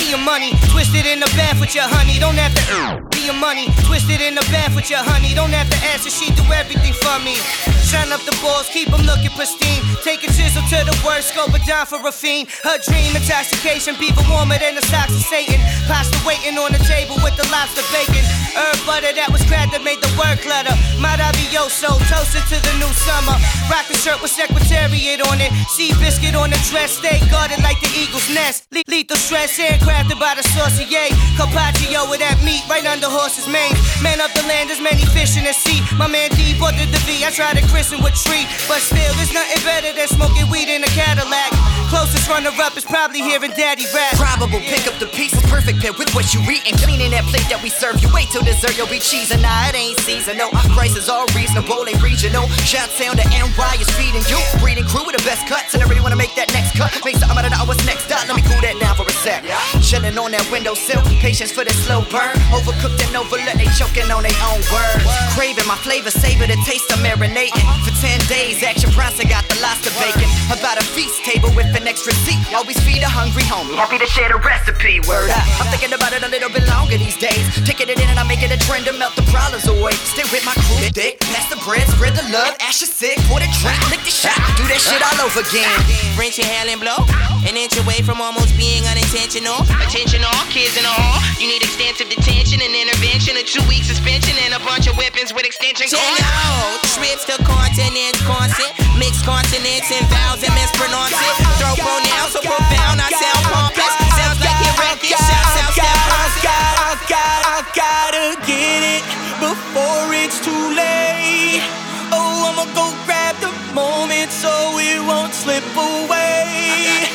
be 0.09 0.17
your 0.17 0.25
money. 0.25 0.53
Twisted 0.73 1.05
in 1.07 1.21
the 1.21 1.31
bath 1.37 1.61
with 1.61 1.75
your 1.75 1.85
honey. 1.85 2.19
Don't 2.19 2.37
have 2.37 2.55
to 2.57 2.65
be 3.13 3.27
your 3.29 3.37
money. 3.37 3.69
Twisted 3.85 4.21
in 4.21 4.35
the 4.35 4.45
bath 4.49 4.75
with 4.75 4.89
your 4.89 5.05
honey. 5.05 5.35
Don't 5.35 5.53
have 5.53 5.69
to 5.69 5.79
ask 5.93 6.05
her, 6.05 6.11
she 6.11 6.33
do 6.33 6.45
everything 6.53 6.95
for 7.05 7.19
me. 7.21 7.37
Shine 7.85 8.13
up 8.13 8.21
the 8.25 8.37
balls, 8.41 8.69
keep 8.73 8.89
them 8.89 9.05
looking 9.05 9.33
pristine. 9.37 9.81
Take 10.05 10.25
a 10.25 10.29
chisel 10.33 10.65
to 10.73 10.79
the 10.85 10.97
worst, 11.05 11.33
scope 11.33 11.53
it 11.53 11.65
down 11.65 11.87
for 11.87 12.01
a 12.01 12.13
fiend. 12.13 12.49
Her 12.65 12.77
dream, 12.81 13.17
intoxication, 13.17 13.97
people 13.97 14.25
warmer 14.29 14.57
than 14.57 14.77
the 14.77 14.85
socks 14.89 15.13
of 15.13 15.25
Satan. 15.25 15.61
Pasta 15.89 16.17
waiting 16.25 16.57
on 16.57 16.73
the 16.73 16.81
table 16.89 17.17
with 17.21 17.37
the 17.37 17.45
lobster 17.53 17.85
bacon. 17.93 18.25
Herb 18.57 18.81
butter 18.89 19.13
that 19.13 19.29
was 19.33 19.45
cracked 19.45 19.73
that 19.73 19.85
made 19.85 20.01
the 20.01 20.11
word 20.17 20.41
clutter. 20.41 20.73
Maravilloso, 21.01 21.97
toasted 22.09 22.45
to 22.49 22.57
the 22.61 22.75
new 22.81 22.93
summer. 22.93 23.37
Rock 23.69 23.89
a 23.93 23.97
shirt 23.97 24.21
with 24.25 24.33
secretariat 24.33 25.21
on 25.29 25.41
it. 25.41 25.53
Sea 25.73 25.93
biscuit 26.01 26.35
on 26.35 26.51
the 26.51 26.61
dress, 26.69 26.97
stay 26.97 27.21
guarded 27.29 27.61
like 27.65 27.81
the 27.81 27.91
eagle's 27.97 28.29
nest. 28.33 28.69
Le- 28.73 28.85
lethal 28.89 29.17
stress, 29.17 29.57
handcrafted 29.99 30.19
by 30.19 30.35
the 30.35 30.43
saucier. 30.55 31.11
Carpaccio 31.37 32.11
with 32.11 32.21
that 32.21 32.39
meat 32.45 32.63
right 32.69 32.85
under 32.87 33.07
horse's 33.07 33.47
mane. 33.47 33.75
Man 34.03 34.21
up 34.21 34.33
the 34.35 34.43
land, 34.47 34.71
there's 34.71 34.81
many 34.81 35.05
fish 35.15 35.37
in 35.37 35.45
the 35.45 35.53
sea. 35.53 35.83
My 35.97 36.07
man 36.07 36.31
D 36.31 36.59
bought 36.59 36.75
the 36.75 36.87
V, 37.07 37.25
I 37.25 37.31
tried 37.31 37.57
to 37.59 37.65
christen 37.69 38.03
with 38.03 38.15
tree. 38.15 38.47
But 38.67 38.81
still, 38.83 39.13
there's 39.19 39.33
nothing 39.33 39.63
better 39.65 39.93
than 39.93 40.09
smoking 40.09 40.49
weed 40.51 40.69
in 40.69 40.83
a 40.85 40.91
Cadillac. 40.95 41.51
Closest 41.91 42.29
runner 42.29 42.53
up 42.61 42.77
is 42.77 42.85
probably 42.85 43.21
hearing 43.21 43.51
daddy 43.57 43.87
rap. 43.95 44.15
Probable 44.15 44.61
pick 44.69 44.87
up 44.87 44.99
the 45.01 45.09
pieces, 45.09 45.43
perfect 45.49 45.81
pair 45.81 45.93
with 45.93 46.13
what 46.15 46.35
you 46.35 46.41
eat 46.51 46.63
and 46.69 46.77
cleaning 46.79 47.11
that 47.13 47.25
plate 47.27 47.49
that 47.49 47.63
we 47.63 47.71
serve. 47.71 48.01
You 48.03 48.09
wait 48.13 48.29
till 48.31 48.43
dessert, 48.43 48.77
you'll 48.77 48.91
be 48.91 49.01
cheesing. 49.01 49.43
Nah, 49.43 49.69
it 49.69 49.75
ain't 49.75 49.99
seasonal. 50.05 50.51
Prices 50.77 51.09
all 51.09 51.27
reasonable, 51.35 51.87
ain't 51.89 52.03
regional. 52.03 52.47
Shout 52.69 52.91
sound 52.91 53.19
to 53.19 53.27
NY 53.29 53.73
is 53.81 53.89
feeding 53.97 54.25
you. 54.29 54.39
Breeding 54.61 54.85
crew 54.85 55.05
with 55.07 55.17
the 55.17 55.25
best 55.25 55.49
cuts, 55.49 55.75
and 55.75 55.83
I 55.83 55.87
really 55.89 56.03
wanna 56.03 56.21
make 56.21 56.35
that 56.37 56.53
next 56.53 56.77
cut. 56.77 56.93
Make 57.05 57.17
something 57.17 57.39
out 57.39 57.47
of. 57.47 57.69
What's 57.69 57.85
next 57.85 58.11
up? 58.13 58.27
Let 58.29 58.37
me 58.37 58.43
cool 58.43 58.61
that 58.61 58.77
down 58.81 58.97
for 58.97 59.05
a 59.05 59.13
sec. 59.25 59.45
Chilling 59.89 60.21
on 60.21 60.37
that 60.37 60.45
windowsill, 60.53 61.01
patience 61.17 61.49
for 61.49 61.65
the 61.65 61.73
slow 61.73 62.05
burn. 62.13 62.37
Overcooked 62.53 63.01
and 63.09 63.17
overlooked, 63.17 63.57
they 63.57 63.73
choking 63.73 64.05
on 64.13 64.21
their 64.21 64.37
own 64.45 64.61
words. 64.69 65.01
Craving 65.33 65.65
my 65.65 65.81
flavor, 65.81 66.13
savor 66.13 66.45
the 66.45 66.61
taste 66.69 66.93
of 66.93 67.01
marinating. 67.01 67.57
Uh-huh. 67.57 67.89
For 67.89 67.97
10 67.97 68.21
days, 68.29 68.61
Action 68.61 68.93
Bronson 68.93 69.33
got 69.33 69.49
the 69.49 69.57
lobster 69.65 69.89
bacon. 69.97 70.29
About 70.53 70.77
a 70.77 70.85
feast 70.93 71.25
table 71.25 71.49
with 71.57 71.73
an 71.73 71.89
extra 71.89 72.13
seat. 72.29 72.37
Always 72.53 72.77
feed 72.85 73.01
a 73.01 73.09
hungry 73.09 73.49
homie. 73.49 73.81
Happy 73.81 73.97
to 73.97 74.05
share 74.13 74.29
the 74.29 74.37
recipe. 74.37 75.01
Word 75.09 75.33
up. 75.33 75.41
I'm 75.57 75.73
thinking 75.73 75.97
about 75.97 76.13
it 76.13 76.21
a 76.21 76.29
little 76.29 76.53
bit 76.53 76.69
longer 76.69 77.01
these 77.01 77.17
days. 77.17 77.41
Taking 77.65 77.89
it 77.89 77.97
in 77.97 78.13
and 78.13 78.21
I'm 78.21 78.29
making 78.29 78.53
a 78.53 78.61
trend 78.61 78.85
to 78.87 78.93
melt 78.93 79.17
the 79.17 79.25
problems 79.33 79.73
away. 79.73 79.97
Stay 80.05 80.29
with 80.29 80.45
my 80.45 80.53
crew, 80.69 80.85
dick. 80.93 81.17
Pass 81.33 81.49
the 81.49 81.57
bread, 81.65 81.89
spread 81.97 82.13
the 82.13 82.29
love. 82.29 82.53
Ash 82.61 82.85
is 82.85 82.93
sick, 82.93 83.17
pour 83.25 83.41
the 83.41 83.49
drink, 83.65 83.81
lick 83.89 84.05
the 84.05 84.13
shot. 84.13 84.37
Do 84.61 84.69
that 84.69 84.85
shit 84.85 85.01
all 85.01 85.17
over 85.25 85.41
again. 85.41 85.73
French 86.13 86.37
inhale 86.37 86.69
and 86.69 86.77
blow. 86.77 87.09
An 87.49 87.57
inch 87.57 87.81
away 87.81 88.05
from 88.05 88.21
almost 88.21 88.53
being 88.61 88.85
unintentional. 88.85 89.65
Attention 89.85 90.25
all 90.25 90.45
kids 90.51 90.75
in 90.77 90.85
the 90.85 90.91
hall. 90.91 91.23
You 91.39 91.47
need 91.47 91.63
extensive 91.63 92.11
detention 92.11 92.59
and 92.61 92.75
intervention. 92.75 93.39
A 93.39 93.45
two 93.47 93.63
week 93.71 93.85
suspension 93.85 94.35
and 94.45 94.55
a 94.55 94.61
bunch 94.67 94.91
of 94.91 94.99
weapons 94.99 95.33
with 95.33 95.47
extension 95.47 95.87
cords. 95.87 96.19
Hello, 96.19 96.79
trips 96.97 97.25
to 97.31 97.39
continents, 97.47 98.21
constant. 98.27 98.71
Mixed 98.99 99.23
consonants 99.23 99.89
and 99.95 100.05
vowels 100.11 100.43
and 100.43 100.53
mispronounce 100.59 101.15
it. 101.15 101.35
Throw 101.63 101.75
pronouns 101.79 102.35
so 102.35 102.41
profound, 102.43 102.99
I 102.99 103.09
sound 103.15 103.45
pompous. 103.55 103.93
Sounds 104.19 104.41
like 104.43 104.61
it 104.61 104.75
wrecked 104.77 105.05
it. 105.07 105.15
Shouts 105.15 105.57
out, 105.63 105.73
step 105.73 105.99
got, 106.43 106.75
I 106.79 106.93
got, 107.09 107.41
I 107.47 107.59
gotta 107.75 108.27
get 108.47 108.81
it 108.83 109.05
before 109.41 110.07
it's 110.15 110.39
too 110.43 110.65
late. 110.75 111.63
Oh, 112.11 112.51
I'ma 112.51 112.67
go 112.75 112.91
grab 113.07 113.35
the 113.41 113.53
moment 113.75 114.31
so 114.31 114.51
it 114.79 115.01
won't 115.07 115.35
slip 115.35 115.65
away. 115.77 117.07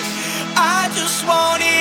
I 0.55 0.89
just 0.95 1.25
want 1.27 1.61
it 1.61 1.72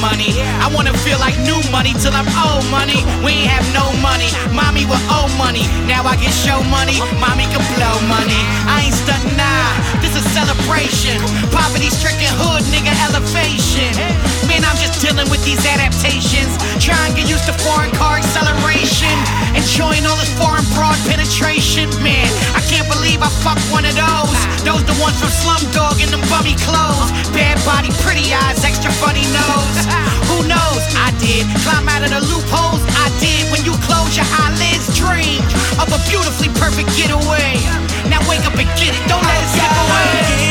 money. 0.00 0.32
I 0.64 0.66
wanna 0.72 0.96
feel 1.04 1.20
like 1.20 1.36
new 1.44 1.60
money 1.70 1.92
till 1.92 2.12
I'm 2.16 2.28
old 2.40 2.64
money. 2.72 3.04
We 3.20 3.44
ain't 3.44 3.52
have 3.52 3.66
no 3.76 3.92
money. 4.00 4.32
Mommy 4.56 4.88
with 4.88 5.00
old 5.12 5.30
money. 5.36 5.68
Now 5.84 6.08
I 6.08 6.16
get 6.16 6.32
show 6.32 6.64
money. 6.72 6.96
Mommy 7.20 7.44
can 7.52 7.60
blow 7.76 7.96
money. 8.08 8.40
I 8.64 8.88
ain't 8.88 8.96
stunting 8.96 9.36
nah. 9.36 9.68
This 10.00 10.16
is 10.16 10.24
celebration. 10.32 11.20
Poverty 11.52 11.92
stricken 11.92 12.32
hood, 12.40 12.64
nigga 12.72 12.92
elevation. 13.12 13.92
Man, 14.48 14.64
I'm 14.64 14.76
just 14.80 15.04
dealing 15.04 15.28
with 15.28 15.44
these 15.44 15.60
adaptations. 15.68 16.56
Trying 16.80 17.12
to 17.12 17.20
get 17.20 17.28
used 17.28 17.44
to 17.46 17.54
foreign 17.60 17.92
car 17.92 18.16
acceleration. 18.16 19.12
Enjoying 19.52 20.08
all 20.08 20.16
this 20.16 20.32
foreign 20.40 20.64
broad 20.72 20.96
penetration. 21.04 21.92
Man, 22.00 22.26
I 22.56 22.64
can't 22.64 22.88
believe 22.88 23.20
I 23.20 23.28
fucked 23.44 23.68
one 23.68 23.84
of 23.84 23.92
those. 23.92 24.40
Those 24.64 24.84
the 24.88 24.96
ones 24.96 25.20
from 25.20 25.28
Slumdog 25.28 26.00
in 26.00 26.08
them 26.08 26.24
bummy 26.32 26.56
clothes. 26.64 27.12
Bad 27.36 27.60
body, 27.68 27.92
pretty 28.00 28.32
eyes, 28.32 28.64
extra 28.64 28.90
funny 28.92 29.24
nose. 29.36 29.89
Who 30.30 30.46
knows? 30.46 30.82
I 30.96 31.14
did. 31.18 31.46
Climb 31.62 31.88
out 31.88 32.02
of 32.04 32.10
the 32.10 32.22
loopholes. 32.26 32.82
I 32.98 33.08
did. 33.18 33.50
When 33.52 33.62
you 33.64 33.74
close 33.86 34.16
your 34.16 34.28
eyelids, 34.40 34.86
dream 34.96 35.42
of 35.80 35.88
a 35.90 36.00
beautifully 36.08 36.50
perfect 36.60 36.90
getaway. 36.96 37.60
Now 38.08 38.20
wake 38.28 38.44
up 38.46 38.56
and 38.58 38.68
get 38.78 38.94
it. 38.94 39.02
Don't 39.08 39.22
let 39.22 39.38
it 39.42 39.50
slip 39.54 39.74
away. 39.84 40.49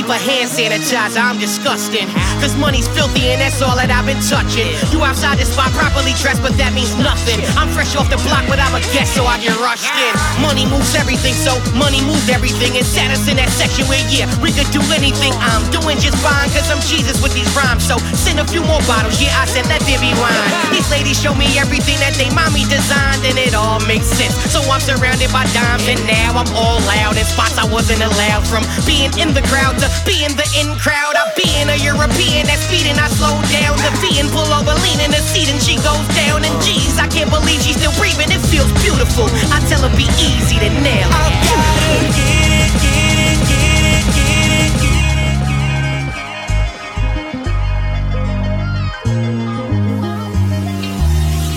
Keep 0.00 0.08
a 0.08 0.16
hand 0.16 0.48
sanitizer, 0.48 1.20
I'm 1.20 1.36
disgusting. 1.36 2.08
Cause 2.40 2.56
money's 2.56 2.88
filthy 2.96 3.36
and 3.36 3.40
that's 3.44 3.60
all 3.60 3.76
that 3.76 3.92
I've 3.92 4.08
been 4.08 4.20
touching. 4.24 4.72
You 4.88 5.04
outside 5.04 5.36
the 5.36 5.44
spot 5.44 5.68
properly 5.76 6.16
dressed, 6.16 6.40
but 6.40 6.56
that 6.56 6.72
means 6.72 6.96
nothing. 6.96 7.36
I'm 7.60 7.68
fresh 7.76 7.92
off 8.00 8.08
the 8.08 8.16
block, 8.24 8.48
but 8.48 8.56
I'm 8.56 8.72
a 8.72 8.80
guest, 8.96 9.12
so 9.12 9.28
I 9.28 9.36
get 9.36 9.52
rushed 9.60 9.92
in. 9.92 10.12
Money 10.40 10.64
moves 10.64 10.96
everything, 10.96 11.36
so 11.36 11.52
money 11.76 12.00
moves 12.00 12.32
everything. 12.32 12.80
And 12.80 12.86
sat 12.86 13.12
us 13.12 13.28
in 13.28 13.36
that 13.36 13.52
section 13.52 13.84
where, 13.92 14.00
yeah, 14.08 14.24
we 14.40 14.56
could 14.56 14.72
do 14.72 14.80
anything. 14.96 15.36
I'm 15.36 15.60
doing 15.68 16.00
just 16.00 16.16
fine, 16.24 16.48
cause 16.56 16.72
I'm 16.72 16.80
Jesus 16.88 17.20
with 17.20 17.36
these 17.36 17.50
rhymes. 17.52 17.84
So 17.84 18.00
send 18.16 18.40
a 18.40 18.46
few 18.48 18.64
more 18.64 18.80
bottles, 18.88 19.20
yeah, 19.20 19.36
I 19.36 19.44
said 19.44 19.68
let 19.68 19.84
there 19.84 20.00
be 20.00 20.16
wine. 20.16 20.48
These 20.72 20.88
ladies 20.88 21.20
show 21.20 21.36
me 21.36 21.60
everything 21.60 22.00
that 22.00 22.16
they 22.16 22.32
mommy 22.32 22.64
designed, 22.72 23.20
and 23.28 23.36
it 23.36 23.52
all 23.52 23.84
makes 23.84 24.08
sense. 24.08 24.32
So 24.48 24.64
I'm 24.64 24.80
surrounded 24.80 25.28
by 25.28 25.44
dimes, 25.52 25.84
and 25.92 26.00
now 26.08 26.40
I'm 26.40 26.48
all 26.56 26.80
loud 26.88 27.20
in 27.20 27.26
spots 27.28 27.60
I 27.60 27.68
wasn't 27.68 28.00
allowed 28.00 28.48
from 28.48 28.64
being 28.88 29.12
in 29.20 29.36
the 29.36 29.44
crowd 29.52 29.76
to 29.82 29.89
being 30.06 30.34
the 30.36 30.46
in 30.58 30.76
crowd. 30.78 31.14
I 31.16 31.24
being 31.36 31.68
a 31.68 31.76
European 31.80 32.46
that's 32.46 32.62
speeding, 32.66 32.98
I 32.98 33.08
slow 33.08 33.36
down. 33.50 33.76
The 33.80 33.90
being 34.02 34.28
pull 34.30 34.48
over, 34.52 34.74
lean 34.84 35.00
in 35.00 35.10
the 35.10 35.22
seat, 35.22 35.48
and 35.50 35.60
she 35.60 35.76
goes 35.80 36.06
down. 36.16 36.44
And 36.44 36.54
geez, 36.62 36.98
I 36.98 37.06
can't 37.08 37.30
believe 37.30 37.60
she's 37.62 37.76
still 37.76 37.94
breathing. 37.98 38.30
It 38.30 38.42
feels 38.50 38.70
beautiful. 38.82 39.26
I 39.54 39.58
tell 39.68 39.82
her 39.82 39.92
be 39.96 40.06
easy 40.20 40.58
to 40.60 40.70
nail. 40.82 41.08
I 41.10 41.28
gotta 41.46 41.98
get 42.18 42.70
get 42.84 43.36
get 43.48 44.06
get. 44.14 44.90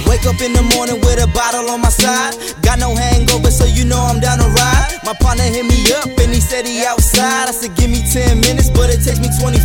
Wake 0.08 0.26
up 0.26 0.40
in 0.42 0.54
the 0.54 0.64
morning 0.76 1.00
with 1.02 1.20
a 1.22 1.28
bottle 1.34 1.70
on 1.70 1.82
my 1.82 1.90
side. 1.90 2.36
Got 2.74 2.90
no 2.90 2.96
hangover, 2.96 3.52
so 3.52 3.70
you 3.70 3.86
know 3.86 4.02
I'm 4.02 4.18
down 4.20 4.42
to 4.42 4.50
ride. 4.50 4.98
My 5.06 5.14
partner 5.14 5.46
hit 5.46 5.62
me 5.62 5.78
up 5.94 6.10
and 6.10 6.34
he 6.34 6.42
said 6.42 6.66
he 6.66 6.82
outside. 6.82 7.46
I 7.46 7.54
said, 7.54 7.78
give 7.78 7.86
me 7.86 8.02
10 8.02 8.42
minutes, 8.42 8.74
but 8.74 8.90
it 8.90 8.98
takes 9.06 9.22
me 9.22 9.30
25. 9.30 9.62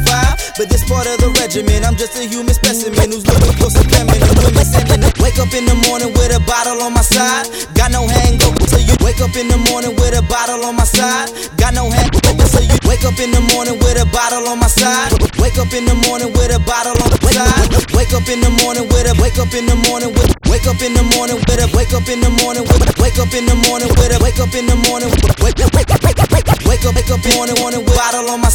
But 0.61 0.69
this 0.69 0.85
part 0.85 1.09
of 1.09 1.17
the 1.17 1.33
regimen. 1.41 1.88
I'm 1.88 1.97
just 1.97 2.21
a 2.21 2.29
human 2.29 2.53
specimen 2.53 3.09
who's 3.09 3.25
looking 3.25 3.57
for 3.57 3.73
some 3.73 3.88
feminine 3.88 4.29
women. 4.45 4.61
Up. 5.09 5.17
Wake 5.25 5.41
up 5.41 5.49
in 5.57 5.65
the 5.65 5.73
morning 5.88 6.12
with 6.21 6.37
a 6.37 6.41
bottle 6.45 6.85
on 6.85 6.93
my 6.93 7.00
side. 7.00 7.49
Got 7.73 7.97
no 7.97 8.05
hangover, 8.05 8.61
so 8.69 8.77
you 8.77 8.93
wake 9.00 9.25
up 9.25 9.33
in 9.41 9.49
the 9.49 9.57
morning 9.73 9.97
with 9.97 10.12
a 10.12 10.21
bottle 10.29 10.61
on 10.69 10.77
my 10.77 10.85
side. 10.85 11.33
Got 11.57 11.81
no 11.81 11.88
hangover, 11.88 12.45
so 12.45 12.61
you 12.61 12.77
wake 12.85 13.09
up 13.09 13.17
in 13.17 13.33
the 13.33 13.41
morning 13.57 13.81
with 13.81 13.97
a 13.97 14.05
bottle 14.12 14.45
on 14.53 14.61
my 14.61 14.69
side. 14.69 15.17
Wake 15.41 15.57
up 15.57 15.73
in 15.73 15.88
the 15.88 15.97
morning 16.05 16.29
with 16.37 16.53
a 16.53 16.61
bottle 16.61 16.99
on 17.00 17.09
the 17.09 17.21
side. 17.33 17.73
Wake 17.97 18.12
up 18.12 18.29
in 18.29 18.45
the 18.45 18.53
morning 18.61 18.85
with 18.93 19.09
a 19.09 19.17
wake 19.17 19.41
up 19.41 19.55
in 19.57 19.65
the 19.65 19.77
morning 19.88 20.12
with 20.12 20.29
wake 20.50 20.67
up 20.67 20.83
in 20.83 20.93
the 20.93 21.05
morning 21.17 21.41
with 21.49 21.62
a 21.62 21.69
wake 21.73 21.95
up 21.95 22.05
in 22.11 22.21
the 22.21 22.31
morning 22.43 22.67
with 22.69 22.98
wake 22.99 23.19
up 23.19 23.33
in 23.35 23.47
the 23.47 23.57
morning 23.67 23.88
with 23.99 24.14
a 24.14 24.19
wake 24.23 24.38
up 24.40 24.52
in 24.55 24.67
the 24.67 24.76
morning 24.88 25.09
wake 25.11 25.38
wake 25.43 25.59
wake 25.59 25.73
wake 25.75 26.02
wake 26.02 26.19
up 26.19 26.61
wake 26.67 26.85
up 26.85 26.97
in 26.97 27.07
the 27.07 27.31
morning 27.35 27.55
morning 27.61 27.85
with 27.85 27.95
a 27.95 27.97
bottle 27.97 28.31
on 28.31 28.40
my. 28.40 28.50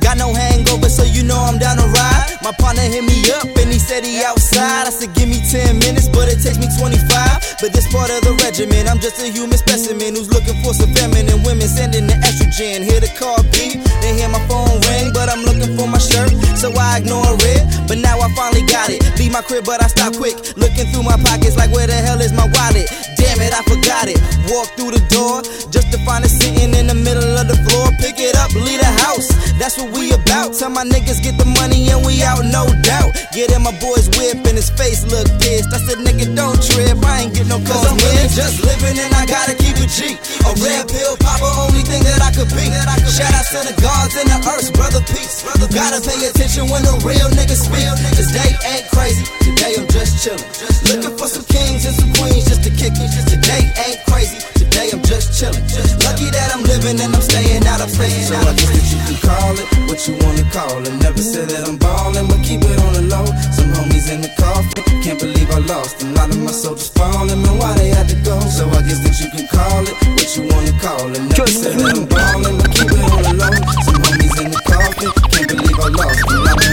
Got 0.00 0.18
no 0.18 0.34
hangover, 0.34 0.88
so 0.88 1.04
you 1.04 1.22
know 1.22 1.38
I'm 1.38 1.58
down 1.58 1.76
to 1.78 1.86
ride. 1.86 2.38
My 2.42 2.52
partner 2.52 2.82
hit 2.82 3.04
me 3.04 3.18
up 3.38 3.46
and 3.46 3.70
he 3.70 3.78
said 3.78 4.04
he 4.04 4.22
outside. 4.22 4.86
I 4.86 4.90
said 4.90 5.14
give 5.14 5.28
me 5.28 5.42
10 5.50 5.78
minutes, 5.78 6.08
but 6.08 6.28
it 6.28 6.42
takes 6.42 6.58
me 6.58 6.66
25. 6.78 7.62
But 7.62 7.72
this 7.72 7.86
part 7.90 8.10
of 8.10 8.20
the 8.26 8.34
regimen, 8.42 8.88
I'm 8.88 8.98
just 8.98 9.22
a 9.22 9.30
human 9.30 9.58
specimen 9.58 10.14
who's 10.14 10.30
looking 10.30 10.58
for 10.62 10.74
some 10.74 10.92
feminine 10.94 11.42
women, 11.42 11.66
sending 11.66 12.06
the 12.06 12.14
estrogen. 12.26 12.82
Hear 12.82 13.00
the 13.00 13.10
car 13.14 13.38
beep, 13.54 13.78
then 14.02 14.18
hear 14.18 14.28
my 14.28 14.42
phone 14.50 14.82
ring, 14.90 15.14
but 15.14 15.30
I'm 15.30 15.42
looking 15.46 15.74
for 15.78 15.86
my 15.86 16.02
shirt, 16.02 16.34
so 16.58 16.74
I 16.74 16.98
ignore 16.98 17.38
it. 17.54 17.62
But 17.86 17.98
now 17.98 18.18
I 18.18 18.28
finally 18.34 18.66
got 18.66 18.90
it. 18.90 19.02
Leave 19.18 19.32
my 19.32 19.42
crib, 19.42 19.64
but 19.64 19.82
I 19.82 19.86
stop 19.86 20.14
quick, 20.18 20.36
looking 20.58 20.90
through 20.90 21.06
my 21.06 21.18
pockets 21.22 21.56
like 21.56 21.70
where 21.70 21.86
the 21.86 21.94
hell 21.94 22.20
is 22.20 22.32
my 22.32 22.46
wallet? 22.58 23.11
It, 23.42 23.52
I 23.52 23.62
forgot 23.66 24.06
it. 24.06 24.22
Walk 24.50 24.68
through 24.78 24.92
the 24.92 25.02
door 25.10 25.42
just 25.70 25.90
to 25.90 25.98
find 26.04 26.24
it 26.24 26.30
sitting 26.30 26.74
in 26.74 26.86
the 26.86 26.94
middle 26.94 27.36
of 27.38 27.46
the 27.48 27.58
floor. 27.66 27.90
Pick 27.98 28.18
it 28.18 28.34
up, 28.36 28.52
leave 28.54 28.80
the 28.80 28.92
house. 29.02 29.28
That's 29.58 29.78
what 29.78 29.94
we 29.94 30.12
about. 30.12 30.54
Tell 30.54 30.70
my 30.70 30.84
niggas 30.84 31.22
get 31.22 31.38
the 31.38 31.46
money 31.46 31.88
and 31.90 32.04
we 32.04 32.22
out, 32.22 32.42
no 32.44 32.66
doubt. 32.82 33.14
Get 33.32 33.52
in 33.54 33.62
my 33.62 33.74
boy's 33.78 34.08
whip 34.18 34.42
and 34.44 34.56
his 34.58 34.70
face 34.70 35.04
look 35.06 35.26
pissed. 35.40 35.70
I 35.72 35.78
said, 35.86 36.02
nigga, 36.02 36.30
don't 36.34 36.58
trip. 36.58 36.98
I 37.04 37.26
ain't 37.26 37.34
get 37.34 37.46
no 37.46 37.58
calls, 37.62 37.88
man. 37.88 37.98
Really 38.02 38.28
just 38.30 38.62
living 38.64 38.98
and 38.98 39.12
I 39.14 39.26
gotta 39.26 39.54
keep 39.54 39.78
it 39.78 39.90
G. 39.90 40.18
A 40.46 40.50
red 40.62 40.88
pill 40.88 41.14
popper, 41.20 41.52
only 41.62 41.82
thing 41.86 42.02
that 42.04 42.20
I 42.20 42.30
could 42.34 42.50
be. 42.52 42.66
Shout 43.12 43.32
out 43.32 43.46
to 43.52 43.60
the 43.68 43.76
gods 43.80 44.14
and 44.16 44.28
the 44.28 44.38
earth, 44.48 44.72
brother 44.74 45.02
peace. 45.06 45.42
Brother, 45.42 45.68
Gotta 45.72 46.00
pay 46.00 46.18
attention 46.26 46.68
when 46.68 46.82
the 46.82 46.94
real 47.04 47.28
niggas 47.32 47.68
speak. 47.68 47.86
Cause 48.16 48.30
they 48.32 48.50
ain't 48.68 48.88
crazy. 48.90 49.24
Today 49.44 49.74
I'm 49.78 49.86
just 49.88 50.24
chillin'. 50.24 50.44
Looking 50.88 51.16
for 51.18 51.28
some 51.28 51.44
kings 51.44 51.84
and 51.86 51.94
some 51.94 52.12
queens 52.14 52.44
just 52.48 52.64
to 52.64 52.70
kick 52.70 52.92
it. 52.96 53.10
Today 53.28 53.68
ain't 53.84 54.00
crazy. 54.06 54.61
Today 54.72 54.88
I'm 54.88 55.04
just 55.04 55.36
chillin'. 55.36 55.68
Just 55.68 56.00
Lucky 56.00 56.32
that 56.32 56.48
I'm 56.48 56.64
living 56.64 56.96
and 56.96 57.12
I'm 57.12 57.20
staying 57.20 57.60
out 57.68 57.84
of 57.84 57.92
prison. 57.92 58.24
So 58.24 58.40
I 58.40 58.56
guess 58.56 58.72
that 58.72 58.88
you 58.88 59.00
can 59.04 59.18
call 59.20 59.52
it 59.52 59.68
what 59.84 60.00
you 60.08 60.16
wanna 60.24 60.48
call 60.48 60.80
it. 60.80 60.96
Never 61.04 61.20
said 61.20 61.52
that 61.52 61.68
I'm 61.68 61.76
ballin', 61.76 62.24
but 62.24 62.40
keep 62.40 62.64
it 62.64 62.78
on 62.80 62.96
the 62.96 63.04
low. 63.04 63.28
Some 63.52 63.68
homies 63.76 64.08
in 64.08 64.24
the 64.24 64.32
coffin, 64.40 64.80
can't 65.04 65.20
believe 65.20 65.44
I 65.52 65.60
lost. 65.68 66.00
A 66.00 66.08
lot 66.16 66.32
of 66.32 66.40
my 66.40 66.56
soldiers 66.56 66.88
falling, 66.88 67.36
man, 67.44 67.60
why 67.60 67.76
they 67.76 67.92
had 67.92 68.08
to 68.08 68.16
go? 68.24 68.40
So 68.48 68.64
I 68.72 68.80
guess 68.80 69.04
that 69.04 69.12
you 69.20 69.28
can 69.28 69.44
call 69.52 69.84
it 69.84 69.92
what 70.16 70.28
you 70.40 70.48
wanna 70.48 70.72
call 70.80 71.04
it. 71.12 71.20
Never 71.20 71.52
said 71.52 71.76
that 71.76 71.92
I'm 71.92 72.08
ballin', 72.08 72.56
but 72.56 72.72
keep 72.72 72.88
it 72.88 73.04
on 73.12 73.20
the 73.28 73.34
low. 73.44 73.52
Some 73.84 74.00
homies 74.08 74.36
in 74.40 74.56
the 74.56 74.60
coffin, 74.64 75.12
can't 75.36 75.48
believe 75.52 75.76
I 75.76 75.88
lost. 75.92 76.16
A 76.16 76.40
lot 76.48 76.56
of 76.56 76.72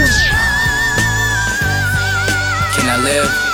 Can 2.72 2.86
I 2.88 2.96
live? 3.04 3.49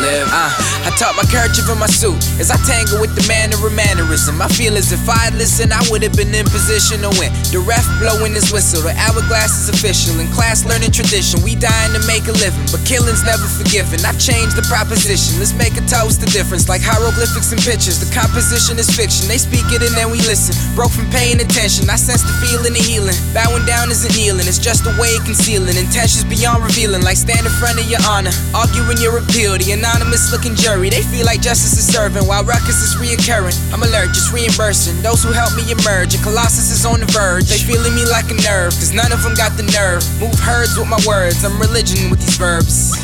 Live? 0.00 0.28
Uh, 0.32 0.79
I 0.80 0.90
taught 0.96 1.12
my 1.12 1.28
kerchief 1.28 1.68
in 1.68 1.76
my 1.76 1.86
suit 1.86 2.16
as 2.40 2.48
I 2.48 2.56
tangle 2.64 3.04
with 3.04 3.12
the 3.12 3.24
manner 3.28 3.60
of 3.60 3.72
mannerism. 3.76 4.40
I 4.40 4.48
feel 4.48 4.76
as 4.80 4.92
if 4.92 5.04
I 5.08 5.28
had 5.28 5.34
listened, 5.36 5.72
I 5.76 5.84
would 5.92 6.00
have 6.02 6.16
been 6.16 6.32
in 6.32 6.48
position 6.48 7.04
to 7.04 7.12
win. 7.20 7.28
The 7.52 7.60
ref 7.60 7.84
blowing 8.00 8.32
his 8.32 8.48
whistle, 8.48 8.80
the 8.80 8.96
hourglass 8.96 9.60
is 9.60 9.68
official. 9.68 10.16
In 10.20 10.32
class 10.32 10.64
learning 10.64 10.96
tradition, 10.96 11.44
we 11.44 11.52
dying 11.52 11.92
to 11.92 12.00
make 12.08 12.24
a 12.32 12.34
living, 12.40 12.64
but 12.72 12.80
killing's 12.88 13.20
never 13.28 13.44
forgiven. 13.44 14.00
I've 14.08 14.16
changed 14.16 14.56
the 14.56 14.64
proposition. 14.72 15.36
Let's 15.36 15.52
make 15.52 15.76
a 15.76 15.84
toast 15.84 16.24
the 16.24 16.28
difference, 16.32 16.68
like 16.68 16.80
hieroglyphics 16.80 17.52
and 17.52 17.60
pictures. 17.60 18.00
The 18.00 18.08
composition 18.16 18.80
is 18.80 18.88
fiction. 18.88 19.28
They 19.28 19.36
speak 19.36 19.68
it 19.76 19.84
and 19.84 19.92
then 19.92 20.08
we 20.08 20.24
listen. 20.24 20.56
Broke 20.72 20.96
from 20.96 21.12
paying 21.12 21.44
attention, 21.44 21.92
I 21.92 22.00
sense 22.00 22.24
the 22.24 22.32
feeling 22.40 22.72
of 22.72 22.84
healing. 22.84 23.16
Bowing 23.36 23.68
down 23.68 23.92
isn't 23.92 24.16
kneeling, 24.16 24.48
it's 24.48 24.60
just 24.60 24.88
a 24.88 24.92
way 24.96 25.12
of 25.20 25.28
concealing. 25.28 25.76
Intentions 25.76 26.24
beyond 26.24 26.64
revealing, 26.64 27.04
like 27.04 27.20
stand 27.20 27.44
in 27.44 27.52
front 27.60 27.76
of 27.76 27.84
your 27.84 28.00
honor, 28.08 28.32
arguing 28.56 28.96
your 28.96 29.20
appeal. 29.20 29.60
The 29.60 29.76
anonymous 29.76 30.32
looking 30.32 30.56
jury, 30.70 30.90
they 30.90 31.02
feel 31.02 31.26
like 31.26 31.40
justice 31.40 31.76
is 31.76 31.86
serving 31.86 32.26
while 32.26 32.44
ruckus 32.44 32.78
is 32.82 32.94
reoccurring. 32.94 33.56
I'm 33.72 33.82
alert, 33.82 34.08
just 34.14 34.32
reimbursing 34.32 35.02
those 35.02 35.22
who 35.22 35.32
help 35.32 35.54
me 35.56 35.66
emerge. 35.70 36.14
And 36.14 36.22
Colossus 36.22 36.70
is 36.70 36.86
on 36.86 37.00
the 37.00 37.06
verge, 37.06 37.46
they 37.50 37.58
feeling 37.58 37.94
me 37.94 38.04
like 38.06 38.30
a 38.30 38.34
nerve, 38.34 38.72
cause 38.78 38.92
none 38.92 39.10
of 39.12 39.22
them 39.22 39.34
got 39.34 39.56
the 39.56 39.64
nerve. 39.64 40.02
Move 40.20 40.38
herds 40.38 40.78
with 40.78 40.88
my 40.88 41.00
words, 41.06 41.44
I'm 41.44 41.58
religion 41.60 42.10
with 42.10 42.20
these 42.20 42.36
verbs. 42.36 42.94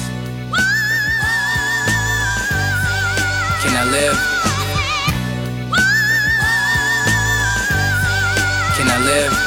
Can 3.62 3.74
I 3.74 3.85
live? 3.90 4.16
Can 8.76 8.87
I 8.88 8.98
live? 9.05 9.46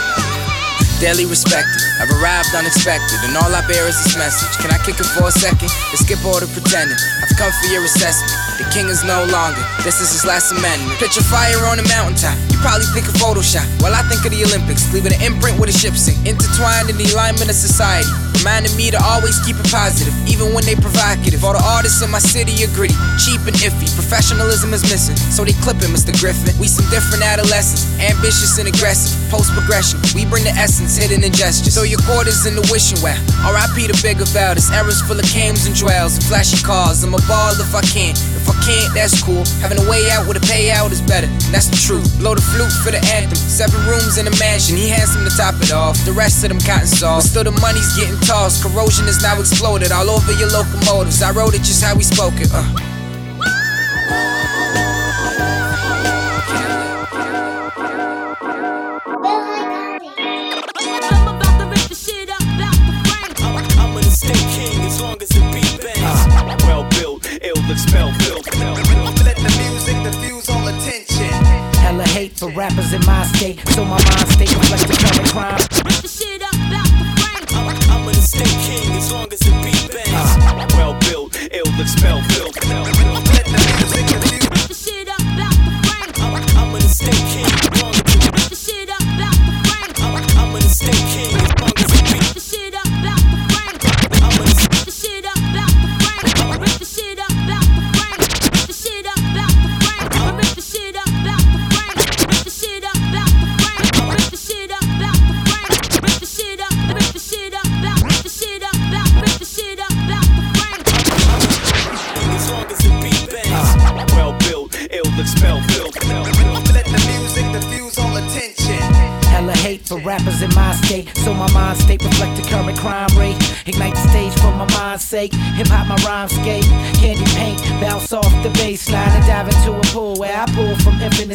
Daily 0.99 1.23
respected, 1.23 1.79
I've 2.03 2.11
arrived 2.11 2.51
unexpected, 2.51 3.23
and 3.23 3.31
all 3.39 3.47
I 3.55 3.63
bear 3.71 3.87
is 3.87 3.95
this 4.03 4.19
message. 4.19 4.51
Can 4.59 4.67
I 4.67 4.77
kick 4.83 4.99
it 4.99 5.07
for 5.15 5.31
a 5.31 5.31
second? 5.31 5.71
And 5.71 5.95
skip 5.95 6.19
all 6.27 6.43
the 6.43 6.47
pretending. 6.51 6.99
I've 7.23 7.31
come 7.39 7.47
for 7.55 7.71
your 7.71 7.87
assessment. 7.87 8.35
The 8.59 8.67
king 8.75 8.91
is 8.91 8.99
no 9.07 9.23
longer. 9.31 9.63
This 9.87 10.03
is 10.03 10.11
his 10.11 10.27
last 10.27 10.51
amendment. 10.51 10.99
Picture 10.99 11.23
fire 11.23 11.63
on 11.71 11.79
a 11.79 11.87
mountaintop. 11.87 12.35
You 12.51 12.59
probably 12.59 12.83
think 12.91 13.07
of 13.07 13.15
Photoshop. 13.15 13.63
While 13.79 13.95
I 13.95 14.03
think 14.11 14.27
of 14.27 14.35
the 14.35 14.43
Olympics, 14.43 14.91
leaving 14.91 15.15
an 15.15 15.23
imprint 15.23 15.55
with 15.55 15.71
a 15.71 15.77
ship 15.79 15.95
sink. 15.95 16.19
Intertwined 16.27 16.91
in 16.91 16.99
the 16.99 17.07
alignment 17.15 17.47
of 17.47 17.55
society. 17.55 18.11
Reminding 18.39 18.75
me 18.75 18.87
to 18.91 18.99
always 19.03 19.35
keep 19.43 19.59
it 19.59 19.67
positive, 19.67 20.15
even 20.23 20.55
when 20.55 20.63
they 20.63 20.75
provocative. 20.75 21.43
All 21.43 21.51
the 21.51 21.59
artists 21.59 21.99
in 21.99 22.07
my 22.07 22.23
city 22.23 22.55
are 22.63 22.71
gritty, 22.71 22.95
cheap 23.19 23.43
and 23.43 23.55
iffy. 23.59 23.91
Professionalism 23.99 24.71
is 24.71 24.79
missing, 24.87 25.19
so 25.27 25.43
they 25.43 25.51
clipping 25.59 25.91
Mr. 25.91 26.15
Griffin. 26.15 26.55
We 26.55 26.71
some 26.71 26.87
different 26.87 27.19
adolescents, 27.19 27.83
ambitious 27.99 28.55
and 28.55 28.71
aggressive. 28.71 29.11
Post 29.27 29.51
progression, 29.51 29.99
we 30.15 30.23
bring 30.23 30.47
the 30.47 30.55
essence 30.55 30.88
hidden 30.97 31.23
in 31.23 31.33
gestures. 31.33 31.75
Throw 31.75 31.83
your 31.83 31.99
quarters 32.05 32.45
in 32.45 32.55
the 32.55 32.65
wishing 32.71 33.01
well. 33.03 33.17
R.I.P. 33.45 33.87
the 33.87 33.97
bigger. 34.01 34.25
This 34.25 34.71
era's 34.71 35.01
full 35.01 35.19
of 35.19 35.25
cams 35.25 35.65
and 35.65 35.75
dwells 35.75 36.15
and 36.15 36.23
flashy 36.25 36.61
cars. 36.63 37.03
I'm 37.03 37.13
a 37.13 37.21
ball 37.27 37.53
if 37.57 37.73
I 37.73 37.81
can't. 37.81 38.17
If 38.35 38.49
I 38.49 38.55
can't, 38.65 38.93
that's 38.93 39.21
cool. 39.21 39.43
Having 39.61 39.83
a 39.83 39.89
way 39.89 40.09
out 40.11 40.27
with 40.27 40.37
a 40.37 40.45
payout 40.45 40.91
is 40.91 41.01
better. 41.01 41.27
That's 41.51 41.67
the 41.67 41.77
truth. 41.77 42.07
Blow 42.19 42.35
the 42.35 42.41
flute 42.41 42.71
for 42.83 42.91
the 42.91 43.01
anthem. 43.13 43.37
Seven 43.37 43.79
rooms 43.85 44.17
in 44.17 44.27
a 44.27 44.35
mansion. 44.39 44.77
He 44.77 44.89
handsome 44.89 45.25
to 45.25 45.33
top 45.33 45.55
it 45.61 45.71
off. 45.71 45.97
The 46.05 46.13
rest 46.13 46.43
of 46.43 46.49
them 46.49 46.59
cotton. 46.59 46.89
But 47.01 47.21
still 47.21 47.43
the 47.43 47.55
money's 47.59 47.89
getting 47.95 48.19
tossed. 48.21 48.63
Corrosion 48.63 49.07
is 49.07 49.21
now 49.21 49.39
exploded 49.39 49.91
all 49.91 50.09
over 50.09 50.31
your 50.33 50.49
locomotives. 50.49 51.21
I 51.21 51.31
wrote 51.31 51.53
it 51.53 51.61
just 51.63 51.83
how 51.83 51.95
we 51.95 52.03
spoke 52.03 52.39
it. 52.41 52.49
Uh. 52.53 52.88
Built, 67.69 68.15
ill 68.27 68.39
expel 68.39 68.75
filth. 68.75 69.23
Let 69.23 69.37
the 69.37 69.51
music 69.61 69.97
diffuse 70.03 70.49
all 70.49 70.67
attention. 70.67 71.29
Hella 71.77 72.03
hate 72.07 72.33
for 72.33 72.49
rappers 72.51 72.93
in 72.93 73.05
my 73.05 73.25
state, 73.27 73.59
so 73.69 73.83
my 73.85 74.01
mind 74.09 74.29
state 74.29 74.55
reflects 74.55 74.85
the 74.85 74.97
current 74.97 75.27
crime. 75.29 75.59
I'm 77.91 78.07
an 78.07 78.15
estate 78.15 78.47
king 78.65 78.95
as 78.97 79.11
long 79.11 79.31
as 79.31 79.39
the 79.39 79.51
beat 79.63 79.91
bangs. 79.91 80.09
Uh. 80.13 80.67
Well 80.77 80.97
built, 80.99 81.35
ill 81.51 81.81
expel 81.81 82.21
filth. 82.29 82.57
Let 82.69 82.98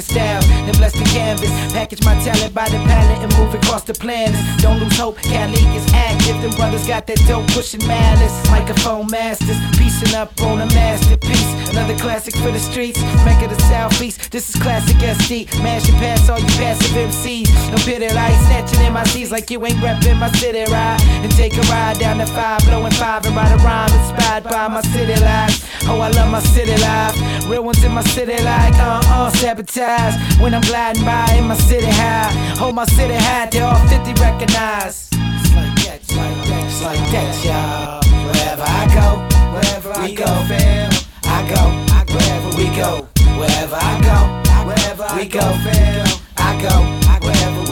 styles. 0.04 0.46
Then 0.46 0.74
bless 0.76 0.92
the 0.92 1.04
canvas, 1.04 1.50
package 1.72 2.04
my 2.04 2.14
talent 2.22 2.43
the 3.86 3.94
planet. 3.94 4.38
Don't 4.60 4.80
lose 4.80 4.96
hope, 4.96 5.18
Cali 5.18 5.60
is 5.76 5.86
active. 5.92 6.40
Them 6.42 6.52
brothers 6.52 6.86
got 6.86 7.06
that 7.06 7.20
dope 7.28 7.46
pushing 7.48 7.86
malice. 7.86 8.34
Microphone 8.50 9.06
masters, 9.10 9.58
piecing 9.76 10.14
up 10.14 10.30
on 10.42 10.60
a 10.60 10.66
masterpiece. 10.66 11.50
Another 11.70 11.96
classic 11.96 12.34
for 12.36 12.50
the 12.50 12.58
streets, 12.58 13.00
make 13.24 13.40
Mecca 13.40 13.54
the 13.54 13.60
Southeast. 13.62 14.30
This 14.30 14.48
is 14.50 14.56
classic 14.60 14.96
SD. 14.96 15.46
Mash 15.62 15.88
pass 16.00 16.28
all 16.28 16.38
you 16.38 16.46
passive 16.58 16.96
MCs. 16.96 17.48
No 17.70 17.76
pity 17.84 18.08
light, 18.14 18.36
snatching 18.46 18.80
in 18.86 18.92
my 18.92 19.04
seats 19.04 19.30
like 19.30 19.50
you 19.50 19.64
ain't 19.66 19.78
reppin' 19.78 20.18
my 20.18 20.30
city 20.32 20.64
ride. 20.70 21.00
And 21.22 21.32
take 21.32 21.54
a 21.56 21.62
ride 21.72 21.98
down 21.98 22.18
the 22.18 22.26
five, 22.26 22.60
blowing 22.64 22.92
five 22.92 23.26
and 23.26 23.36
write 23.36 23.52
a 23.52 23.56
rhyme 23.64 23.92
inspired 23.92 24.44
by 24.44 24.68
my 24.68 24.82
city 24.82 25.20
life. 25.20 25.64
Oh, 25.86 26.00
I 26.00 26.08
love 26.10 26.30
my 26.30 26.40
city 26.40 26.76
life. 26.80 27.16
Real 27.48 27.64
ones 27.64 27.82
in 27.84 27.92
my 27.92 28.02
city 28.02 28.42
like 28.42 28.74
uh 28.74 29.02
uh 29.04 29.30
sabotage. 29.30 30.14
When 30.40 30.54
I'm 30.54 30.62
gliding 30.62 31.04
by 31.04 31.26
in 31.36 31.46
my 31.46 31.56
city 31.56 31.86
high, 31.86 32.30
hold 32.56 32.74
my 32.74 32.86
city 32.86 33.14
high 33.14 33.48
till 33.50 33.73
all 33.74 33.88
50 33.88 34.12
recognize. 34.22 35.08
It's 35.12 35.52
like 35.54 35.74
that, 35.82 35.98
it's 36.02 36.16
like 36.16 36.38
that, 36.48 36.64
it's 36.64 36.82
like 36.82 37.04
that, 37.10 37.30
y'all. 37.44 38.02
Wherever 38.26 38.62
I 38.62 38.84
go, 38.94 39.08
wherever 39.52 39.90
I 39.92 40.06
we 40.06 40.14
go, 40.14 40.30
fam. 40.48 40.90
I 41.24 41.40
go, 41.50 41.62
I 41.90 42.04
go, 42.06 42.14
wherever 42.14 42.50
we 42.56 42.66
go, 42.76 42.90
wherever 43.38 43.76
I 43.76 43.94
go, 44.08 44.18
wherever 44.68 45.06
we 45.16 45.26
go, 45.26 45.46
fam. 45.64 46.06
I 46.36 46.52
go, 46.62 46.74
wherever 47.08 47.23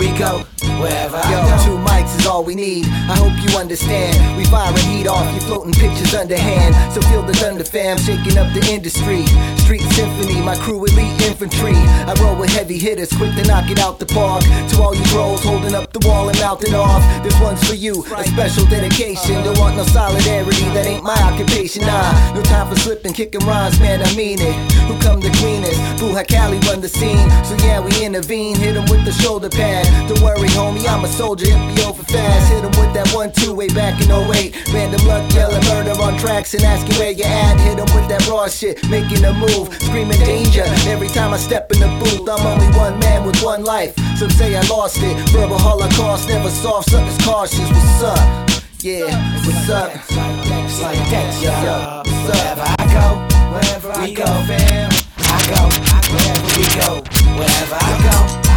we 0.03 0.19
go 0.19 0.43
wherever 0.83 1.17
I 1.17 1.31
Yo, 1.31 1.39
go. 1.47 1.65
two 1.65 1.79
mics 1.87 2.19
is 2.19 2.27
all 2.27 2.43
we 2.43 2.55
need. 2.55 2.87
I 3.07 3.15
hope 3.15 3.35
you 3.39 3.57
understand. 3.57 4.19
We 4.37 4.45
fire 4.47 4.73
firing 4.73 4.91
heat 4.91 5.07
off, 5.07 5.27
you 5.35 5.41
floating 5.41 5.73
pictures 5.73 6.15
underhand. 6.15 6.75
So 6.93 7.01
feel 7.09 7.23
the 7.23 7.35
thunder 7.35 7.65
fam, 7.65 7.99
shaking 7.99 8.37
up 8.39 8.53
the 8.53 8.63
industry. 8.67 9.27
Street 9.63 9.83
symphony, 9.95 10.41
my 10.41 10.57
crew 10.57 10.85
elite 10.85 11.23
infantry. 11.23 11.75
I 11.75 12.15
roll 12.21 12.37
with 12.37 12.51
heavy 12.51 12.79
hitters, 12.79 13.13
quick 13.13 13.35
to 13.37 13.45
knock 13.45 13.71
it 13.71 13.79
out 13.79 13.99
the 13.99 14.07
park. 14.07 14.43
To 14.43 14.83
all 14.83 14.95
you 14.95 15.05
trolls 15.07 15.45
holding 15.45 15.75
up 15.75 15.93
the 15.93 16.03
wall 16.07 16.29
and 16.29 16.39
mouthing 16.41 16.75
off. 16.75 17.03
This 17.23 17.39
one's 17.41 17.63
for 17.69 17.75
you, 17.75 18.05
a 18.17 18.25
special 18.25 18.67
dedication. 18.67 19.45
Don't 19.45 19.59
want 19.59 19.77
no 19.77 19.85
solidarity, 19.85 20.67
that 20.75 20.87
ain't 20.87 21.05
my 21.05 21.19
occupation. 21.23 21.83
Nah, 21.83 22.35
no 22.35 22.43
time 22.43 22.69
for 22.69 22.79
slipping, 22.81 23.13
kicking 23.13 23.45
rhymes, 23.47 23.79
man, 23.79 24.03
I 24.03 24.15
mean 24.17 24.39
it. 24.41 24.55
Who 24.89 24.99
come 25.01 25.21
the 25.21 25.31
cleanest? 25.39 25.79
Boo 26.01 26.11
Cali 26.25 26.59
run 26.67 26.81
the 26.81 26.89
scene. 26.89 27.29
So 27.45 27.55
yeah, 27.65 27.81
we 27.81 27.93
intervene, 28.05 28.57
hit 28.57 28.77
him 28.77 28.87
with 28.91 29.05
the 29.05 29.13
shoulder 29.13 29.49
pad. 29.49 29.92
Don't 30.09 30.21
worry, 30.23 30.49
homie, 30.49 30.87
I'm 30.89 31.05
a 31.05 31.09
soldier, 31.09 31.47
it 31.49 31.75
be 31.75 31.83
over 31.83 32.03
fast. 32.05 32.53
Hit 32.53 32.65
him 32.65 32.73
with 32.81 32.93
that 32.95 33.11
one 33.15 33.33
two 33.33 33.55
way 33.55 33.69
back 33.69 34.01
in 34.01 34.11
08. 34.11 34.73
Random 34.73 35.07
luck, 35.07 35.25
yelling 35.33 35.65
murder 35.69 35.95
on 36.03 36.19
tracks 36.19 36.55
and 36.55 36.63
asking 36.65 36.97
where 36.99 37.13
you 37.13 37.25
at. 37.25 37.59
Hit 37.61 37.79
him 37.79 37.89
with 37.95 38.09
that 38.09 38.27
raw 38.29 38.49
shit, 38.49 38.83
making 38.89 39.25
a 39.25 39.33
move, 39.33 39.73
screaming 39.81 40.19
danger. 40.21 40.65
Every 40.89 41.09
time 41.09 41.33
I 41.33 41.39
step 41.39 41.71
in 41.73 41.81
the 41.81 41.89
booth, 42.01 42.29
I'm 42.29 42.45
only 42.47 42.69
one 42.77 42.99
man 43.01 43.25
with 43.25 43.41
one 43.43 43.65
life. 43.65 43.95
Some 44.19 44.31
say 44.31 44.57
I 44.57 44.63
lost 44.69 44.99
it. 45.03 45.17
Verbal 45.31 45.59
holocaust, 45.59 46.29
never 46.29 46.51
soft, 46.51 46.91
suckers 46.91 47.19
cautious. 47.25 47.69
What's 47.71 48.03
up? 48.03 48.63
Yeah, 48.81 49.15
what's 49.47 49.71
up? 49.71 49.93
It's 49.95 50.81
like 50.83 50.99
that, 51.11 51.31
y'all. 51.41 52.03
Wherever 52.27 52.67
I 52.67 52.85
go, 52.91 53.07
wherever 53.55 53.91
I 53.93 54.11
go, 54.13 54.27
fam. 54.47 54.91
I 55.19 55.39
go, 55.55 55.63
wherever 56.11 56.49
we 56.59 56.67
go, 56.81 56.91
wherever 57.39 57.79
I 57.79 57.95
go, 58.03 58.52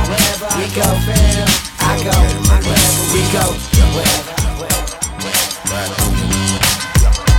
we 0.58 0.68
go, 0.72 0.88
fam. 1.04 1.48
I 1.84 2.00
go, 2.00 2.16
wherever 2.64 3.04
we 3.12 3.22
go, 3.36 3.44
wherever. 3.92 4.36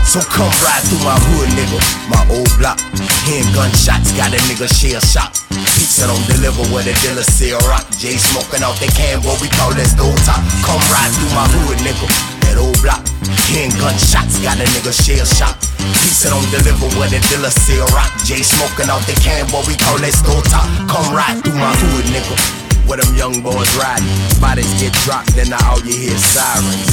So 0.04 0.20
come 0.32 0.52
ride 0.64 0.84
through 0.88 1.04
my 1.04 1.16
hood, 1.28 1.48
nigga. 1.56 1.76
My 2.08 2.22
old 2.32 2.48
block. 2.56 2.80
Hearing 3.24 3.48
gunshots, 3.52 4.12
got 4.16 4.32
a 4.32 4.40
nigga 4.48 4.68
shell 4.68 5.00
shock. 5.00 5.32
Pizza 5.76 6.06
don't 6.08 6.24
deliver 6.28 6.64
where 6.72 6.84
the 6.84 6.92
dealer 7.04 7.24
sell 7.24 7.60
rock. 7.68 7.84
Jay 7.96 8.16
smoking 8.16 8.62
out 8.64 8.76
they 8.80 8.88
can, 8.92 9.20
what 9.24 9.40
we 9.40 9.48
call 9.48 9.72
that 9.76 9.88
stove 9.88 10.16
top. 10.24 10.40
Come 10.64 10.80
ride 10.92 11.12
through 11.16 11.32
my 11.36 11.44
hood, 11.48 11.80
nigga. 11.84 12.08
That 12.48 12.56
old 12.56 12.80
block. 12.80 13.04
Hearing 13.48 13.76
gunshots, 13.80 14.40
got 14.40 14.60
a 14.60 14.64
nigga 14.76 14.92
shell 14.92 15.24
shock. 15.24 15.56
Pizza 16.04 16.32
don't 16.32 16.48
deliver 16.52 16.88
where 16.96 17.08
the 17.08 17.20
dealer 17.32 17.52
sell 17.52 17.84
rock. 17.96 18.12
Jay 18.24 18.40
smoking 18.44 18.88
out 18.88 19.04
they 19.08 19.16
can, 19.20 19.48
what 19.52 19.68
we 19.68 19.76
call 19.76 20.00
that 20.00 20.12
stove 20.12 20.44
top. 20.48 20.68
Come 20.88 21.12
ride 21.12 21.40
through 21.44 21.60
my 21.60 21.72
hood, 21.76 22.04
nigga. 22.12 22.65
Where 22.86 22.98
them 23.02 23.14
young 23.14 23.42
boys 23.42 23.70
riding. 23.76 24.06
Bodies 24.40 24.70
get 24.80 24.94
dropped, 25.02 25.34
then 25.34 25.50
now 25.50 25.58
all 25.70 25.80
you 25.82 25.94
hear 25.94 26.16
sirens. 26.16 26.90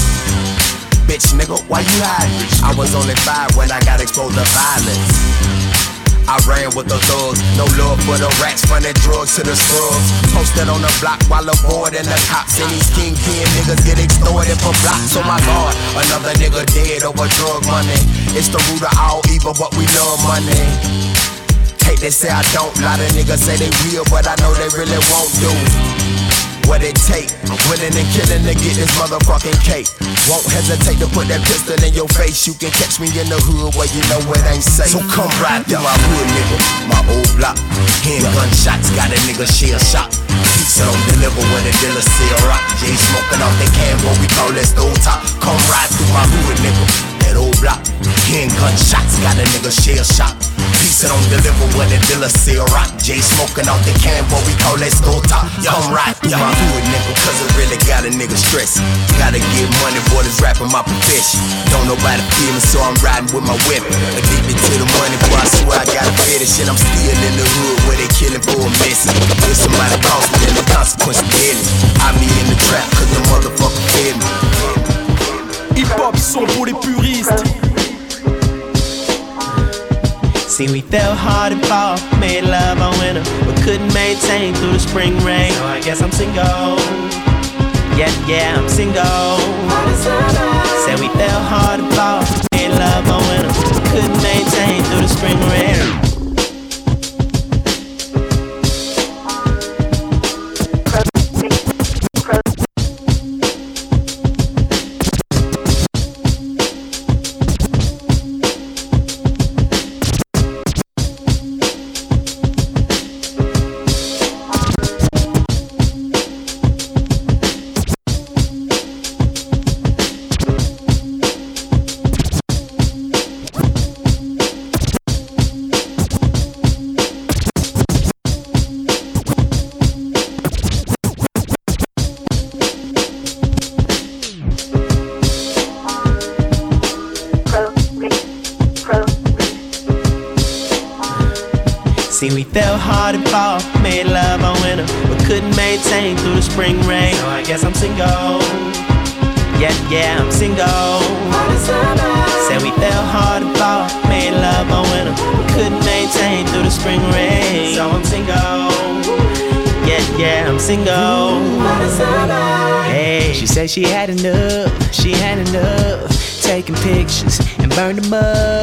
Bitch, 1.06 1.36
nigga, 1.38 1.62
why 1.69 1.82
you 1.82 1.99
hiding? 2.01 2.49
I 2.65 2.73
was 2.73 2.95
only 2.95 3.15
five 3.21 3.56
when 3.56 3.71
I 3.71 3.79
got 3.86 4.01
exposed 4.01 4.34
to 4.34 4.45
violence. 4.51 5.93
I 6.23 6.39
ran 6.47 6.71
with 6.73 6.88
the 6.88 6.95
thugs, 7.03 7.43
no 7.60 7.67
love 7.75 7.99
for 8.08 8.15
the 8.15 8.32
rats, 8.39 8.63
running 8.71 8.95
drugs 9.03 9.36
to 9.36 9.43
the 9.43 9.53
scrubs. 9.53 10.08
Posted 10.32 10.71
on 10.71 10.79
the 10.79 10.91
block 11.03 11.19
while 11.27 11.43
avoiding 11.43 12.08
the 12.08 12.19
cops. 12.32 12.58
And 12.58 12.71
these 12.71 12.88
kingpin 12.95 13.43
niggas 13.60 13.84
get 13.84 13.99
extorted 13.99 14.58
for 14.63 14.73
blocks. 14.82 15.13
Oh 15.19 15.25
my 15.27 15.38
god, 15.43 15.75
another 15.99 16.34
nigga 16.39 16.63
dead 16.71 17.03
over 17.03 17.27
drug 17.38 17.67
money. 17.67 17.99
It's 18.34 18.47
the 18.47 18.58
root 18.71 18.82
of 18.82 18.95
all 18.97 19.21
evil, 19.29 19.53
but 19.53 19.75
we 19.75 19.84
love 19.99 20.19
money. 20.23 21.42
Hate 21.86 22.00
they 22.00 22.10
say 22.10 22.30
I 22.30 22.41
don't, 22.54 22.74
lot 22.82 23.00
of 23.00 23.12
niggas 23.12 23.43
say 23.43 23.58
they 23.58 23.72
will, 23.88 24.06
but 24.10 24.28
I 24.28 24.36
know 24.41 24.54
they 24.56 24.69
really 24.76 25.00
won't 25.12 25.32
do 25.39 25.52
what 26.67 26.84
it 26.84 26.96
take. 26.96 27.30
Winning 27.69 27.93
and 27.96 28.10
killing 28.15 28.43
to 28.48 28.54
get 28.56 28.76
this 28.76 28.91
motherfucking 29.00 29.60
cake. 29.63 29.88
Won't 30.32 30.43
hesitate 30.48 31.00
to 31.04 31.08
put 31.12 31.28
that 31.28 31.43
pistol 31.43 31.76
in 31.84 31.93
your 31.93 32.08
face. 32.15 32.48
You 32.48 32.56
can 32.56 32.72
catch 32.72 33.00
me 33.00 33.12
in 33.13 33.28
the 33.28 33.39
hood 33.39 33.76
where 33.76 33.89
you 33.91 34.02
know 34.12 34.19
it 34.32 34.43
ain't 34.48 34.63
safe. 34.63 34.91
So 34.96 35.00
come 35.12 35.30
ride 35.43 35.67
through 35.67 35.84
my 35.84 35.91
hood, 35.91 36.28
nigga. 36.32 36.58
My 36.88 37.02
old 37.12 37.30
block. 37.36 37.58
Hearing 38.04 38.26
gunshots, 38.32 38.91
got 38.96 39.12
a 39.12 39.17
nigga 39.28 39.48
shell 39.48 39.80
shock. 39.80 40.10
Pizza 40.56 40.84
don't 40.88 41.04
deliver 41.13 41.43
when 41.52 41.63
the 41.67 41.74
dealer 41.84 42.04
sell 42.04 42.39
rock. 42.48 42.63
Jay 42.80 42.96
smoking 42.96 43.41
off 43.43 43.56
they 43.60 43.69
can, 43.76 43.96
what 44.04 44.15
we 44.19 44.28
call 44.32 44.52
that 44.56 44.67
stove 44.67 44.98
top. 45.04 45.19
Come 45.43 45.60
ride 45.72 45.91
through 45.91 46.12
my 46.15 46.26
hood, 46.26 46.58
nigga. 46.63 46.86
That 47.28 47.36
old 47.38 47.58
block. 47.60 47.84
Hearing 48.28 48.52
gunshots, 48.56 49.19
got 49.19 49.36
a 49.36 49.46
nigga 49.52 49.72
shell 49.72 50.04
shock. 50.84 50.93
Pizza 50.93 51.08
don't 51.08 51.24
deliver 51.32 51.67
when 51.78 51.88
the 51.89 52.00
dealer 52.08 52.30
sell 52.30 52.65
rock. 52.76 52.91
Jay 53.00 53.19
smoking 53.19 53.67
off 53.67 53.80
the 53.88 53.96
can, 54.00 54.24
what 54.32 54.43
we 54.48 54.54
call 54.60 54.76
that 54.78 54.91
stove 54.91 55.24
top. 55.28 55.48
Come 55.63 55.91
ride 55.96 56.15
through 56.19 56.36
my 56.36 56.52
hood, 56.52 56.84
nigga, 56.91 57.13
cause 57.24 57.38
it 57.39 57.50
really 57.56 57.80
got 57.88 58.04
a 58.06 58.12
nigga 58.12 58.36
stressed. 58.36 58.80
Gotta 59.19 59.39
get 59.39 59.67
money, 59.84 60.00
boy, 60.12 60.24
this 60.24 60.39
rapping 60.39 60.72
my 60.72 60.84
profession. 60.84 61.39
Don't 61.72 61.88
nobody 61.88 62.24
feel 62.36 62.54
me, 62.54 62.62
so 62.62 62.80
I'm 62.84 62.96
riding 63.04 63.32
with 63.32 63.46
my 63.48 63.58
weapon. 63.67 63.96
Addicted 64.15 64.58
to 64.60 64.74
the 64.80 64.88
money, 65.00 65.17
boy, 65.28 65.39
I 65.39 65.48
swear 65.48 65.80
I 65.80 65.86
got 65.88 66.06
a 66.08 66.13
fetish. 66.28 66.60
And 66.63 66.67
I'm 66.72 66.80
still 66.80 67.15
in 67.15 67.34
the 67.36 67.48
hood 67.48 67.78
where 67.88 67.98
they 68.00 68.10
killing 68.15 68.43
for 68.43 68.60
a 68.60 68.72
message. 68.84 69.15
If 69.48 69.58
somebody 69.60 69.98
calls 70.04 70.28
me, 70.32 70.38
then 70.48 70.54
the 70.60 70.65
consequence 70.72 71.19
deadly. 71.32 71.67
I 72.04 72.12
be 72.19 72.28
in 72.28 72.48
the 72.52 72.58
trap, 72.60 72.88
cause 72.96 73.10
the 73.12 73.22
motherfucker 73.32 73.84
fed 73.96 74.15
me. 74.19 74.30
Hip-hop 75.80 76.15
son 76.17 76.46
pour 76.54 76.67
les 76.67 76.74
puristes. 76.74 77.62
See, 80.54 80.72
we 80.72 80.82
fell 80.82 81.16
hard 81.16 81.52
and 81.52 81.66
fall, 81.66 81.98
made 82.20 82.44
love 82.44 82.80
all 82.80 82.94
winter, 83.00 83.24
but 83.44 83.60
couldn't 83.63 83.92
maintain 83.92 84.54
through 84.54 84.74
the 84.74 84.80
spring 84.80 85.18
rain. 85.26 85.52
So 85.52 85.66
I 85.66 85.82
guess 85.82 86.00
I'm 86.00 86.12
single. 86.12 86.78
Yeah, 87.98 88.13
yeah, 88.28 88.54
I'm 88.60 88.70
single. 88.70 89.42
Said 90.86 91.00
we 91.00 91.10
fell 91.18 91.42
hard 91.42 91.80
and 91.80 91.92
fall, 91.96 92.22
made 92.54 92.70
love 92.70 93.10
all 93.10 93.22
winter, 93.34 93.50
but 93.74 93.84
couldn't 93.89 94.22
maintain 94.22 94.84
through 94.84 95.02
the 95.02 95.08
spring 95.08 95.39
rain. 95.50 96.12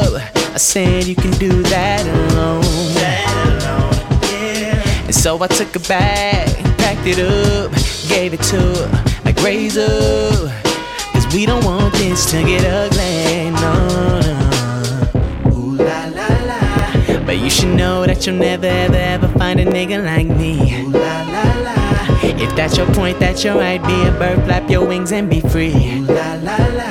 Up. 0.01 0.23
I 0.55 0.57
said 0.57 1.05
you 1.05 1.15
can 1.15 1.31
do 1.33 1.63
that 1.65 2.05
alone. 2.07 2.65
Yeah. 2.95 3.51
And 5.07 5.15
so 5.15 5.43
I 5.43 5.47
took 5.49 5.69
her 5.75 5.89
back, 5.89 6.47
packed 6.79 7.07
it 7.07 7.19
up, 7.19 7.73
gave 8.09 8.33
it 8.33 8.43
to 8.51 8.61
her 8.61 9.21
like 9.25 9.37
razor. 9.43 10.53
Cause 11.13 11.27
we 11.35 11.47
don't 11.47 11.65
want 11.65 11.93
this 11.95 12.31
to 12.31 12.43
get 12.43 12.65
ugly, 12.65 13.51
no, 13.51 13.75
no. 14.21 14.41
Ooh 15.53 15.77
la 15.77 16.07
la 16.07 16.29
la. 16.51 17.25
But 17.27 17.39
you 17.39 17.51
should 17.51 17.75
know 17.75 18.07
that 18.07 18.27
you'll 18.27 18.37
never 18.37 18.67
ever 18.67 18.97
ever 18.97 19.29
find 19.39 19.61
a 19.61 19.65
nigga 19.65 20.05
like 20.05 20.29
me. 20.29 20.83
Ooh 20.83 20.91
la 20.91 21.23
la 21.35 21.61
la. 21.63 21.80
If 22.41 22.57
that's 22.57 22.79
your 22.79 22.87
point, 22.95 23.19
that's 23.21 23.45
your 23.45 23.57
right. 23.57 23.83
Be 23.85 24.09
a 24.09 24.11
bird, 24.13 24.43
flap 24.47 24.71
your 24.71 24.87
wings 24.87 25.13
and 25.13 25.29
be 25.29 25.41
free. 25.41 26.01
La 26.01 26.35
la 26.41 26.57
la. 26.57 26.91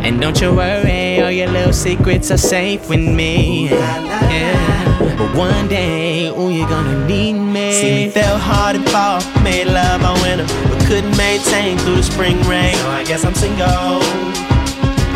And 0.00 0.18
don't 0.18 0.40
you 0.40 0.54
worry, 0.54 1.20
all 1.20 1.30
your 1.30 1.48
little 1.48 1.74
secrets 1.74 2.30
are 2.30 2.38
safe 2.38 2.88
with 2.88 3.00
me. 3.00 3.68
Ooh, 3.68 3.74
la, 3.74 3.96
la, 3.98 4.20
Yeah. 4.32 5.16
But 5.18 5.36
one 5.36 5.68
day, 5.68 6.28
ooh, 6.28 6.48
you're 6.50 6.68
gonna 6.68 7.06
need 7.06 7.34
me. 7.34 7.72
See, 7.72 8.06
we 8.06 8.10
fell 8.10 8.38
hard 8.38 8.76
and 8.76 8.88
fall, 8.88 9.20
made 9.42 9.66
love 9.66 10.02
all 10.02 10.16
winter, 10.22 10.46
but 10.70 10.80
couldn't 10.86 11.16
maintain 11.18 11.76
through 11.78 11.96
the 11.96 12.02
spring 12.02 12.40
rain. 12.48 12.74
So 12.76 12.88
I 12.88 13.04
guess 13.04 13.26
I'm 13.26 13.34
single. 13.34 14.00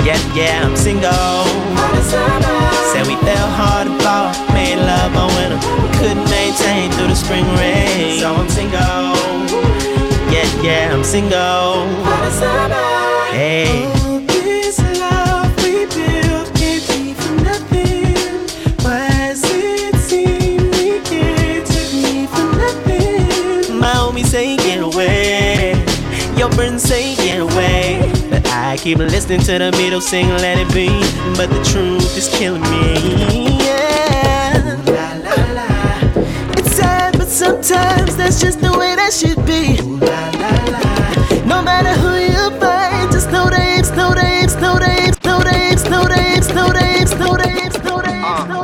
Yeah, 0.05 0.21
yeah, 0.35 0.67
I'm 0.67 0.77
single. 0.77 1.47
Said 2.93 3.07
we 3.07 3.17
fell 3.25 3.49
hard 3.57 3.87
and 3.87 4.03
fall, 4.03 4.29
made 4.53 4.77
love 4.77 5.17
all 5.17 5.33
winter, 5.41 5.57
but 5.81 5.93
couldn't 5.97 6.29
maintain 6.29 6.91
through 6.93 7.09
the 7.09 7.17
spring 7.17 7.47
rain. 7.57 8.21
So 8.21 8.35
I'm 8.35 8.51
single. 8.51 9.32
Yeah, 10.63 10.95
I'm 10.95 11.03
single. 11.03 11.89
Hey. 13.33 13.91
This 14.29 14.79
love 15.01 15.53
we 15.65 15.87
built 15.87 16.55
can't 16.55 16.87
be 16.87 17.15
for 17.15 17.33
nothing. 17.43 18.47
Why 18.85 19.09
does 19.09 19.43
it 19.45 19.97
seem 19.97 20.71
we 20.71 21.01
can't 21.01 21.67
take 21.67 21.93
me 21.95 22.27
for 22.29 22.47
nothing? 22.57 23.77
My 23.81 23.93
homie 23.93 24.25
say 24.25 24.57
get 24.57 24.81
away. 24.81 25.75
Your 26.37 26.51
friends 26.53 26.85
say 26.85 27.17
get 27.17 27.41
away. 27.41 28.13
But 28.31 28.47
I 28.47 28.77
keep 28.77 28.99
listening 28.99 29.41
to 29.41 29.59
the 29.59 29.73
middle 29.73 30.01
sing, 30.01 30.29
let 30.29 30.59
it 30.59 30.73
be. 30.73 30.87
But 31.37 31.51
the 31.51 31.61
truth 31.65 32.17
is 32.17 32.29
killing 32.29 32.63
me. 32.63 33.59
Yeah. 33.59 34.79
It's 36.57 36.77
sad, 36.77 37.19
but 37.19 37.27
sometimes 37.27 38.17
that's 38.17 38.41
just 38.41 38.61
the 38.61 38.71
way 38.79 38.95
that 38.95 39.13
should 39.13 39.45
be. 39.45 39.82
No 41.63 41.67
matter 41.67 41.95
who 42.01 42.17
you 42.17 42.51
find, 42.59 43.13
just 43.13 43.31
know 43.31 43.49
names, 43.49 43.93
no 43.93 44.11
names, 44.15 44.57
no 44.57 44.79
names, 44.79 45.23
no 45.23 45.39
names, 45.39 45.85
no 45.85 46.07
names, 46.07 46.49
no 46.51 47.37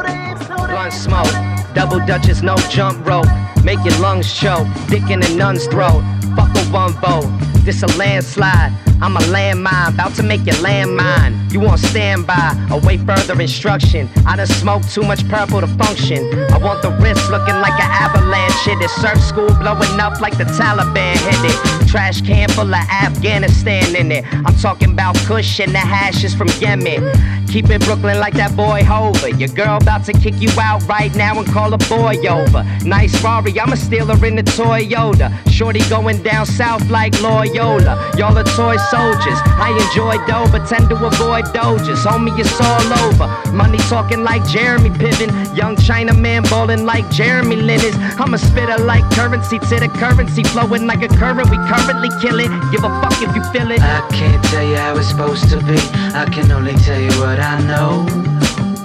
names. 0.02 0.48
Blunt 0.66 0.92
smoke, 0.92 1.32
double 1.76 2.04
dutchess, 2.04 2.42
no 2.42 2.56
jump 2.68 3.06
rope. 3.06 3.28
Make 3.62 3.78
your 3.84 3.96
lungs 4.00 4.34
choke, 4.34 4.66
dick 4.88 5.08
in 5.10 5.22
a 5.22 5.28
nun's 5.36 5.68
throat. 5.68 6.02
Fuck 6.34 6.50
a 6.56 6.64
one 6.72 6.90
vote, 6.94 7.30
this 7.68 7.82
a 7.82 7.98
landslide. 7.98 8.72
I'm 9.02 9.14
a 9.16 9.20
landmine, 9.20 9.92
about 9.92 10.14
to 10.14 10.22
make 10.22 10.44
your 10.46 10.56
landmine. 10.56 11.52
You 11.52 11.60
want 11.60 11.80
standby, 11.80 12.56
await 12.70 13.00
further 13.02 13.38
instruction. 13.38 14.08
I 14.26 14.36
done 14.36 14.46
smoked 14.46 14.92
too 14.92 15.02
much 15.02 15.28
purple 15.28 15.60
to 15.60 15.66
function. 15.66 16.20
I 16.50 16.56
want 16.56 16.80
the 16.80 16.90
wrist 16.92 17.30
looking 17.30 17.56
like 17.60 17.74
an 17.74 17.90
avalanche 18.04 18.54
hit 18.64 18.80
it. 18.80 18.88
Surf 18.88 19.20
school 19.20 19.52
blowing 19.60 20.00
up 20.00 20.18
like 20.20 20.38
the 20.38 20.44
Taliban 20.44 21.16
hit 21.28 21.52
it. 21.52 21.88
Trash 21.88 22.22
can 22.22 22.48
full 22.48 22.74
of 22.74 22.88
Afghanistan 22.90 23.94
in 23.94 24.10
it. 24.12 24.24
I'm 24.32 24.56
talking 24.56 24.92
about 24.92 25.16
Kush 25.26 25.60
and 25.60 25.72
the 25.72 25.78
hashes 25.78 26.34
from 26.34 26.48
Yemen. 26.58 27.46
Keep 27.48 27.70
it 27.70 27.82
Brooklyn 27.82 28.18
like 28.18 28.34
that 28.34 28.56
boy 28.56 28.82
Hova. 28.82 29.30
Your 29.36 29.48
girl 29.48 29.76
about 29.76 30.04
to 30.06 30.12
kick 30.12 30.34
you 30.40 30.50
out 30.60 30.86
right 30.88 31.14
now 31.14 31.38
and 31.38 31.46
call 31.46 31.72
a 31.72 31.78
boy 31.78 32.16
over. 32.28 32.64
Nice 32.84 33.22
Rari, 33.22 33.58
I'ma 33.60 33.76
steal 33.76 34.06
her 34.06 34.26
in 34.26 34.36
the 34.36 34.42
Toyota. 34.42 35.28
Shorty 35.50 35.80
going 35.88 36.22
down 36.22 36.46
south 36.46 36.88
like 36.90 37.18
Loyola. 37.22 37.57
Y'all 37.58 38.38
are 38.38 38.44
toy 38.44 38.76
soldiers. 38.76 39.38
I 39.58 39.74
enjoy 39.74 40.24
dough, 40.26 40.46
but 40.52 40.68
tend 40.68 40.88
to 40.90 40.94
avoid 40.94 41.46
dojas. 41.46 42.04
Homie, 42.06 42.38
it's 42.38 42.60
all 42.60 42.92
over. 43.02 43.26
Money 43.52 43.78
talking 43.88 44.22
like 44.22 44.46
Jeremy 44.46 44.90
Piven. 44.90 45.56
Young 45.56 45.74
Chinaman 45.74 46.48
ballin' 46.48 46.86
like 46.86 47.10
Jeremy 47.10 47.56
Linus. 47.56 47.96
I'm 48.20 48.34
a 48.34 48.38
spitter 48.38 48.78
like 48.84 49.02
currency 49.10 49.58
to 49.58 49.80
the 49.80 49.88
currency 49.88 50.44
flowing 50.44 50.86
like 50.86 51.02
a 51.02 51.08
current. 51.08 51.50
We 51.50 51.56
currently 51.56 52.10
kill 52.20 52.38
it. 52.38 52.50
Give 52.70 52.84
a 52.84 52.90
fuck 53.00 53.20
if 53.20 53.34
you 53.34 53.42
feel 53.52 53.72
it. 53.72 53.80
I 53.80 54.06
can't 54.12 54.44
tell 54.44 54.64
you 54.64 54.76
how 54.76 54.96
it's 54.96 55.08
supposed 55.08 55.48
to 55.50 55.56
be. 55.58 55.78
I 56.14 56.28
can 56.30 56.52
only 56.52 56.74
tell 56.74 57.00
you 57.00 57.10
what 57.18 57.40
I 57.40 57.60
know. 57.66 58.06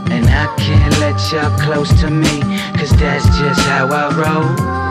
And 0.09 0.25
I 0.25 0.51
can't 0.57 0.97
let 0.99 1.19
y'all 1.31 1.55
close 1.59 1.89
to 2.01 2.09
me, 2.09 2.41
cause 2.77 2.89
that's 2.97 3.25
just 3.37 3.61
how 3.61 3.87
I 3.87 4.09
roll. 4.15 4.82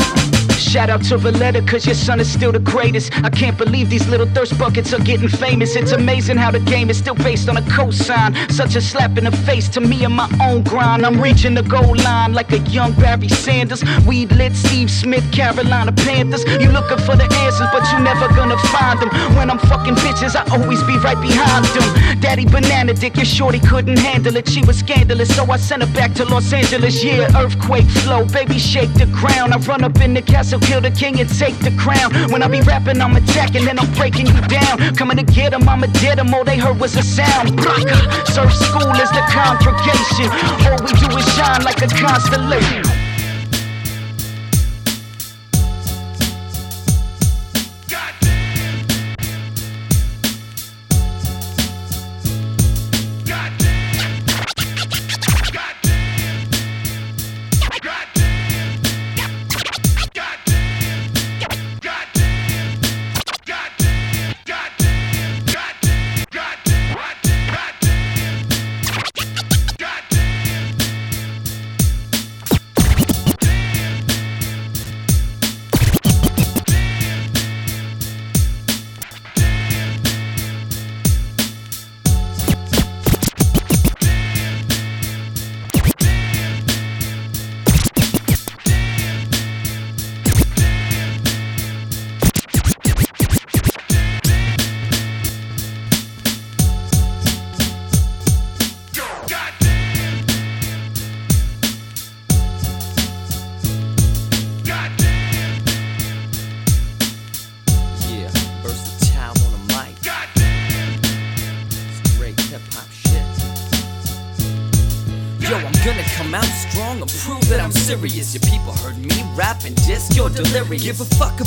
Shout 0.63 0.89
out 0.89 1.03
to 1.05 1.19
Valletta, 1.19 1.61
cause 1.63 1.85
your 1.85 1.95
son 1.95 2.21
is 2.21 2.33
still 2.33 2.53
the 2.53 2.59
greatest. 2.59 3.13
I 3.25 3.31
can't 3.31 3.59
believe 3.59 3.91
these 3.91 4.09
little 4.09 4.27
thirst 4.27 4.59
buckets 4.59 4.93
are 4.95 5.01
getting 5.01 5.29
famous. 5.29 5.77
It's 5.77 5.93
amazing 5.93 6.37
how 6.39 6.51
the 6.51 6.61
game 6.61 6.89
is 6.89 6.97
still 6.97 7.15
based 7.15 7.49
on 7.49 7.57
a 7.57 7.63
cosign. 7.63 8.33
Such 8.51 8.77
a 8.77 8.81
slap 8.81 9.19
in 9.19 9.25
the 9.25 9.33
face 9.49 9.69
to 9.71 9.81
me 9.81 10.05
and 10.05 10.15
my 10.15 10.29
own 10.41 10.63
grind. 10.63 11.05
I'm 11.05 11.21
reaching 11.21 11.55
the 11.55 11.63
goal 11.63 11.97
line 11.97 12.33
like 12.33 12.53
a 12.53 12.59
young 12.71 12.93
Barry 12.93 13.29
Sanders. 13.29 13.83
Weed 14.07 14.33
lit 14.33 14.55
Steve 14.55 14.91
Smith, 14.91 15.31
Carolina 15.33 15.93
Panthers. 15.93 16.45
You 16.45 16.71
looking 16.71 16.99
for 16.99 17.17
the 17.17 17.29
answers, 17.45 17.69
but 17.73 17.85
you 17.93 17.99
never 17.99 18.29
gonna 18.29 18.59
find 18.75 19.01
them. 19.01 19.11
When 19.37 19.51
I'm 19.51 19.59
fucking 19.59 19.97
bitches, 19.97 20.37
I 20.37 20.45
always 20.57 20.83
be 20.85 20.97
right 20.99 21.21
behind 21.21 21.67
them. 21.67 22.21
Daddy 22.21 22.47
Banana 22.47 22.95
Dick, 22.95 23.17
your 23.17 23.25
shorty 23.25 23.59
couldn't 23.61 23.99
handle 23.99 24.37
it. 24.37 24.49
She 24.49 24.63
was 24.65 24.79
scandalous, 24.79 25.35
so 25.35 25.45
I 25.51 25.57
sent 25.57 25.83
her 25.83 25.93
back 25.93 26.15
to 26.15 26.25
Los 26.25 26.53
Angeles. 26.53 27.03
Yeah, 27.03 27.29
earthquake 27.37 27.87
flow, 27.87 28.25
baby, 28.27 28.59
shake 28.59 28.93
the 28.95 29.07
ground. 29.07 29.53
I 29.53 29.59
run 29.59 29.83
up 29.85 30.01
in 30.01 30.15
the 30.15 30.23
castle, 30.23 30.52
kill 30.61 30.81
the 30.81 30.91
king 30.91 31.21
and 31.21 31.29
take 31.39 31.59
the 31.59 31.71
crown. 31.73 32.13
When 32.31 32.43
I 32.43 32.49
be 32.49 32.61
rapping, 32.63 33.01
I'm 33.01 33.17
attacking, 33.17 33.65
then 33.65 33.79
I'm 33.79 33.91
breaking 33.95 34.27
you 34.27 34.41
down. 34.49 34.95
Coming 34.97 35.17
to 35.17 35.25
get 35.25 35.53
'em, 35.53 35.69
I'ma 35.69 35.87
dead 36.01 36.19
'em. 36.19 36.35
All 36.35 36.45
they 36.45 36.59
heard 36.59 36.79
was 36.79 36.97
a 36.97 37.03
sound. 37.03 37.59
Braka, 37.59 37.97
surf 38.35 38.53
school 38.55 38.91
is 39.05 39.11
the 39.11 39.25
congregation. 39.31 40.29
All 40.67 40.79
we 40.85 40.93
do 41.01 41.09
is 41.17 41.27
shine 41.35 41.63
like 41.63 41.81
a 41.83 41.89
constellation. 41.89 42.92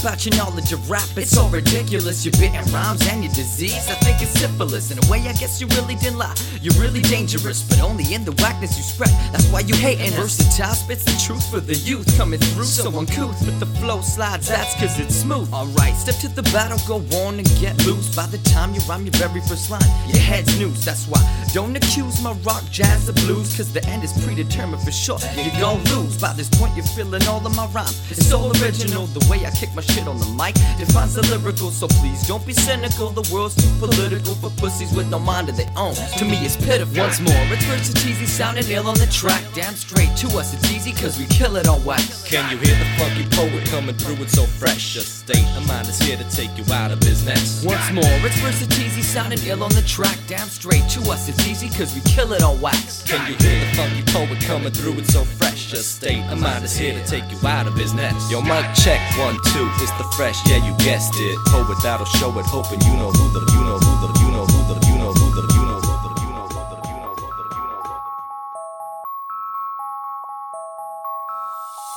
About 0.05 0.23
your 0.23 0.37
knowledge 0.37 0.71
of 0.71 0.87
rap, 0.87 1.09
it's 1.17 1.31
so 1.31 1.47
ridiculous. 1.47 2.23
You're 2.23 2.37
bitten 2.37 2.63
rhymes 2.71 3.01
and 3.07 3.23
your 3.23 3.33
disease. 3.33 3.89
I 3.89 3.95
think 4.05 4.21
it's 4.21 4.39
syphilis. 4.39 4.91
In 4.91 4.99
a 5.03 5.09
way, 5.09 5.17
I 5.21 5.33
guess 5.33 5.59
you 5.59 5.65
really 5.73 5.95
didn't 5.95 6.19
lie. 6.19 6.35
You're 6.61 6.75
really 6.75 7.01
dangerous, 7.01 7.63
but 7.67 7.81
only 7.81 8.13
in 8.13 8.23
the 8.23 8.33
whackness 8.33 8.77
you 8.77 8.83
spread. 8.83 9.09
That's 9.33 9.47
why 9.49 9.61
you 9.61 9.73
hating 9.73 10.13
us. 10.13 10.37
Versatile 10.37 10.75
spits 10.75 11.05
the 11.05 11.17
truth 11.25 11.49
for 11.49 11.59
the 11.59 11.73
youth 11.73 12.05
coming 12.17 12.39
through. 12.39 12.65
So 12.65 12.91
uncouth, 12.99 13.43
but 13.45 13.59
the 13.59 13.65
flow 13.81 14.01
slides, 14.01 14.47
that's 14.47 14.75
cause 14.75 14.99
it's 14.99 15.15
smooth. 15.15 15.51
Alright, 15.51 15.95
step 15.95 16.17
to 16.21 16.27
the 16.27 16.43
battle, 16.53 16.77
go 16.85 16.97
on 17.25 17.39
and 17.39 17.49
get 17.59 17.73
loose. 17.87 18.15
By 18.15 18.27
the 18.27 18.37
time 18.49 18.75
you 18.75 18.81
rhyme 18.81 19.05
your 19.05 19.13
very 19.13 19.41
first 19.41 19.71
line, 19.71 19.89
your 20.05 20.21
head's 20.21 20.59
noose. 20.59 20.85
That's 20.85 21.07
why 21.07 21.21
don't 21.55 21.75
accuse 21.75 22.21
my 22.21 22.33
rock, 22.45 22.63
jazz, 22.69 23.09
or 23.09 23.13
blues, 23.25 23.57
cause 23.57 23.73
the 23.73 23.83
end 23.87 24.03
is 24.03 24.13
predetermined 24.23 24.83
for 24.83 24.91
sure. 24.91 25.17
You 25.35 25.49
gon' 25.59 25.83
lose. 25.85 26.21
By 26.21 26.33
this 26.33 26.49
point, 26.49 26.75
you're 26.75 26.85
feeling 26.93 27.25
all 27.27 27.41
of 27.43 27.55
my 27.55 27.65
rhymes. 27.67 27.97
It's 28.11 28.31
all 28.31 28.51
original. 28.61 29.07
The 29.07 29.25
way 29.31 29.43
I 29.45 29.49
kick 29.49 29.73
my 29.73 29.81
shit 29.81 29.94
on 30.03 30.19
the 30.19 30.27
mic 30.35 30.55
defines 30.77 31.15
the 31.15 31.23
lyrical. 31.31 31.71
So 31.71 31.87
please 31.87 32.27
don't 32.27 32.45
be 32.45 32.53
cynical. 32.53 33.09
The 33.09 33.23
world's 33.33 33.55
too 33.55 33.71
political 33.79 34.35
for 34.35 34.49
pussies 34.61 34.93
with 34.93 35.09
no 35.09 35.19
mind 35.19 35.49
of 35.49 35.57
their 35.57 35.71
own. 35.75 35.95
To 36.19 36.25
me, 36.25 36.37
it's 36.43 36.57
pitiful. 36.57 36.99
Once 36.99 37.19
more, 37.21 37.45
it's 37.55 37.63
versatile, 37.65 38.27
sounding 38.27 38.69
ill 38.69 38.87
on 38.87 38.95
the 38.95 39.07
track. 39.07 39.43
Damn 39.53 39.73
straight 39.75 40.15
to 40.17 40.27
us, 40.37 40.53
it's 40.53 40.71
easy 40.71 40.91
cause 40.91 41.17
we 41.17 41.25
kill 41.25 41.55
it 41.55 41.67
on 41.67 41.83
wax. 41.85 42.27
Can 42.27 42.51
you 42.51 42.57
hear 42.57 42.75
the 42.75 42.85
funky 42.97 43.25
poet 43.31 43.65
coming 43.67 43.95
through? 43.95 44.21
It's 44.23 44.33
so 44.33 44.43
fresh. 44.43 44.93
Just 44.93 45.19
state 45.19 45.47
of 45.57 45.67
mind 45.67 45.87
is 45.87 45.99
here 45.99 46.17
to 46.17 46.27
take 46.29 46.51
you 46.57 46.65
out 46.73 46.91
of 46.91 46.99
business. 46.99 47.63
Once 47.63 47.91
more, 47.91 48.03
it's 48.27 48.37
versatile, 48.39 49.03
sounding 49.03 49.39
ill 49.47 49.63
on 49.63 49.71
the 49.71 49.81
track. 49.83 50.17
Damn 50.27 50.47
straight 50.47 50.87
to 50.89 50.99
us, 51.11 51.29
it's 51.29 51.47
easy 51.47 51.69
cause 51.69 51.95
we 51.95 52.01
kill 52.01 52.33
it 52.33 52.43
on 52.43 52.59
wax. 52.61 53.03
Can 53.03 53.31
you 53.31 53.37
hear 53.37 53.59
the 53.59 53.71
funky 53.75 54.03
poet 54.11 54.41
coming 54.43 54.71
through? 54.71 54.99
It's 54.99 55.13
so 55.13 55.23
fresh. 55.23 55.71
Just 55.71 55.95
state 55.95 56.23
of 56.31 56.39
mind 56.39 56.63
is 56.63 56.75
here 56.75 56.93
to 56.93 57.05
take 57.07 57.23
you 57.31 57.47
out 57.47 57.67
of 57.67 57.75
business. 57.75 58.13
Yo, 58.31 58.41
mic 58.41 58.65
check 58.75 58.99
one 59.17 59.35
two. 59.53 59.69
It's 59.85 59.95
the 59.99 60.03
fresh, 60.15 60.41
yeah, 60.49 60.57
you 60.65 60.73
guessed 60.79 61.13
it. 61.19 61.37
Toe 61.45 61.61
it, 61.69 61.77
that'll 61.83 62.07
show 62.07 62.31
it, 62.39 62.45
hoping 62.47 62.81
you 62.81 62.97
know 62.97 63.11
who 63.11 63.29
the, 63.29 63.41
you 63.53 63.61
know 63.61 63.77
who 63.77 63.91
the, 64.01 64.19
you 64.19 64.31
know 64.31 64.43
who 64.43 64.73
the, 64.73 64.81
you 64.89 64.97
know 64.97 65.13
who 65.13 65.29
the, 65.29 65.45
you 65.53 65.61
know 65.61 65.85
who 65.85 66.01
the, 66.01 66.23
you 66.25 66.33
know 66.33 66.49
who 66.49 66.65
the, 66.65 66.89
you 66.89 66.97
know 66.97 67.13
who 67.13 67.29
the, 67.29 67.45
you 67.53 67.61
know 67.61 67.77
who 67.77 68.17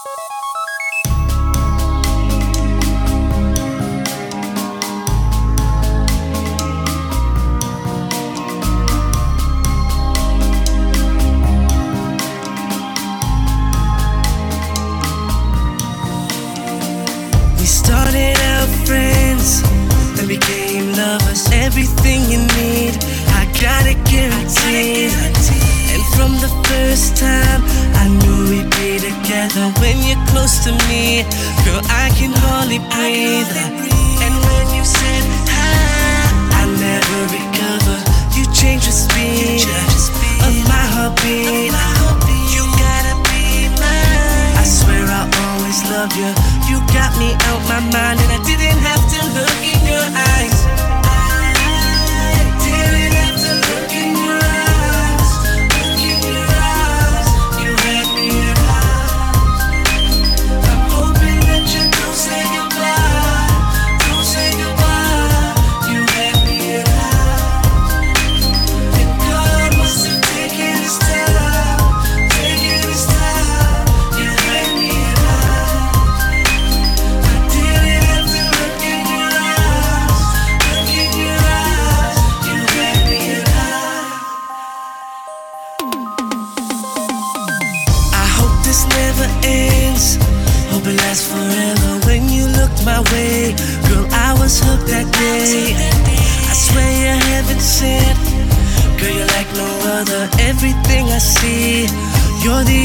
the. 0.05 0.47
Became 20.28 20.92
lovers. 20.92 21.48
Everything 21.52 22.20
you 22.28 22.38
need, 22.60 22.92
I 23.32 23.48
got 23.64 23.88
it 23.88 23.96
guaranteed. 24.04 25.10
And 25.88 26.02
from 26.12 26.36
the 26.44 26.52
first 26.68 27.16
time, 27.16 27.64
I 27.96 28.04
knew 28.20 28.38
we'd 28.52 28.70
be 28.76 29.00
together. 29.00 29.72
When 29.80 29.96
you're 30.04 30.20
close 30.28 30.62
to 30.68 30.72
me, 30.86 31.24
girl, 31.64 31.80
I 31.88 32.12
can 32.20 32.32
hardly 32.44 32.78
breathe. 32.92 33.52
And 34.20 34.34
when 34.44 34.66
you 34.76 34.84
said 34.84 35.24
hi, 35.48 36.28
I 36.60 36.62
never 36.76 37.20
recover. 37.32 37.96
You 38.36 38.44
changed 38.52 38.86
the 38.86 38.92
speed 38.92 39.64
of 40.44 40.54
my 40.68 40.84
heartbeat. 40.92 41.72
You 42.52 42.62
gotta 42.76 43.16
be 43.32 43.72
mine. 43.80 44.60
I 44.60 44.64
swear 44.68 45.08
I'll 45.08 45.32
always 45.48 45.80
love 45.88 46.12
you. 46.20 46.57
Got 46.98 47.16
me 47.16 47.30
out 47.46 47.62
my 47.68 47.78
mind, 47.78 48.18
and 48.18 48.32
I 48.32 48.40
didn't 48.42 48.80
have 48.82 49.04
to 49.14 49.20
look 49.38 49.56
in 49.62 49.78
your 49.87 50.02
eyes. 50.02 50.77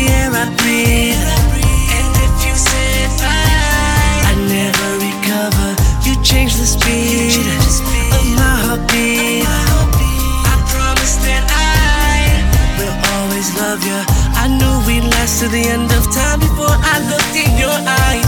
The 0.04 0.12
air 0.12 0.32
I 0.32 0.46
breathe. 0.60 1.24
And 1.96 2.12
if 2.26 2.34
you 2.46 2.56
said 2.56 3.10
I, 3.24 4.36
never 4.56 4.90
recover. 5.00 5.70
You 6.06 6.14
change 6.24 6.56
the 6.56 6.66
speed 6.66 7.40
of 8.18 8.26
my 8.36 8.54
heartbeat. 8.64 9.48
I 9.48 10.56
promise 10.74 11.16
that 11.28 11.44
I 11.48 12.44
will 12.78 12.98
always 13.16 13.48
love 13.56 13.82
you. 13.88 14.00
I 14.44 14.48
knew 14.58 14.76
we'd 14.88 15.08
last 15.16 15.40
to 15.42 15.48
the 15.48 15.64
end 15.76 15.92
of 15.92 16.04
time 16.12 16.40
before 16.40 16.76
I 16.94 16.96
looked 17.12 17.36
in 17.36 17.52
your 17.58 17.78
eyes. 18.08 18.23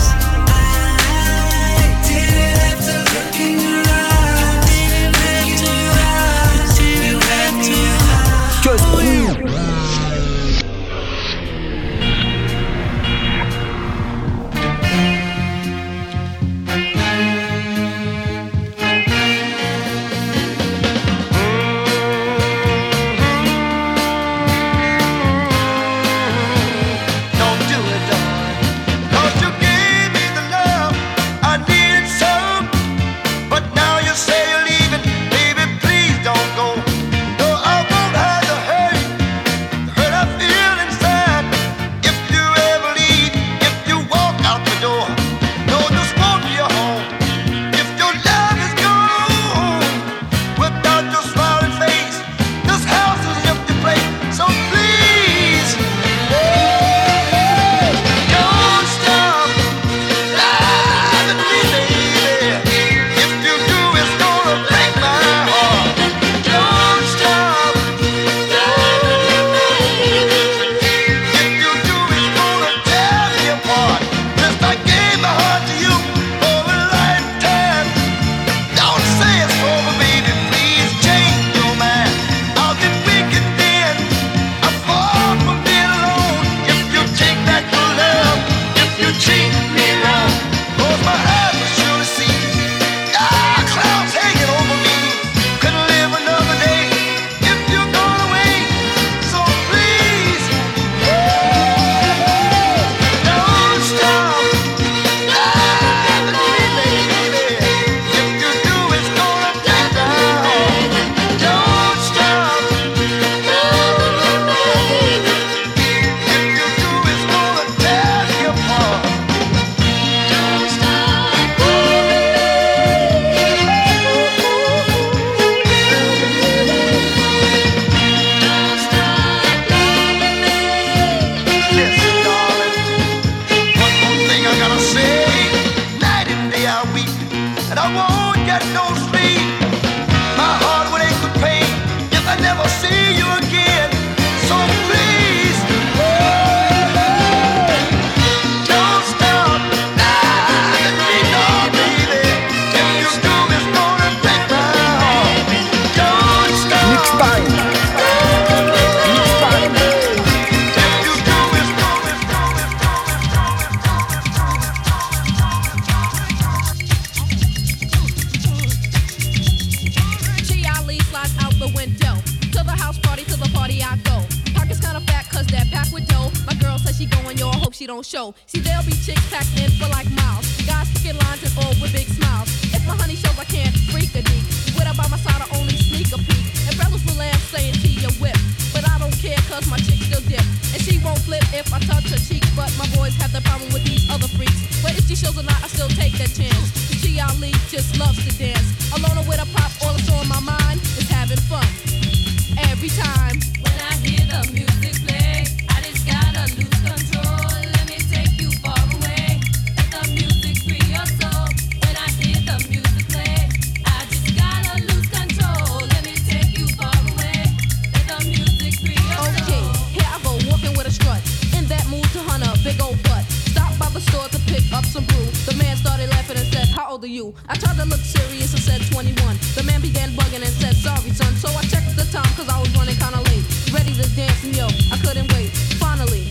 and 226.35 226.47
said, 226.53 226.67
How 226.67 226.91
old 226.91 227.03
are 227.03 227.07
you? 227.11 227.33
I 227.47 227.55
tried 227.55 227.77
to 227.77 227.85
look 227.85 227.99
serious 227.99 228.53
and 228.53 228.61
said 228.61 228.81
21. 228.91 229.15
The 229.55 229.63
man 229.63 229.81
began 229.81 230.11
bugging 230.11 230.43
and 230.43 230.55
said, 230.61 230.75
Sorry, 230.75 231.09
son. 231.11 231.33
So 231.35 231.49
I 231.49 231.63
checked 231.63 231.95
the 231.95 232.05
time 232.11 232.27
cause 232.35 232.49
I 232.49 232.59
was 232.59 232.69
running 232.75 232.95
kinda 232.95 233.21
late. 233.31 233.45
Ready 233.71 233.93
to 233.95 234.05
dance 234.15 234.43
and 234.43 234.55
yo, 234.55 234.67
I 234.91 234.97
couldn't 234.99 235.31
wait. 235.33 235.49
Finally, 235.79 236.27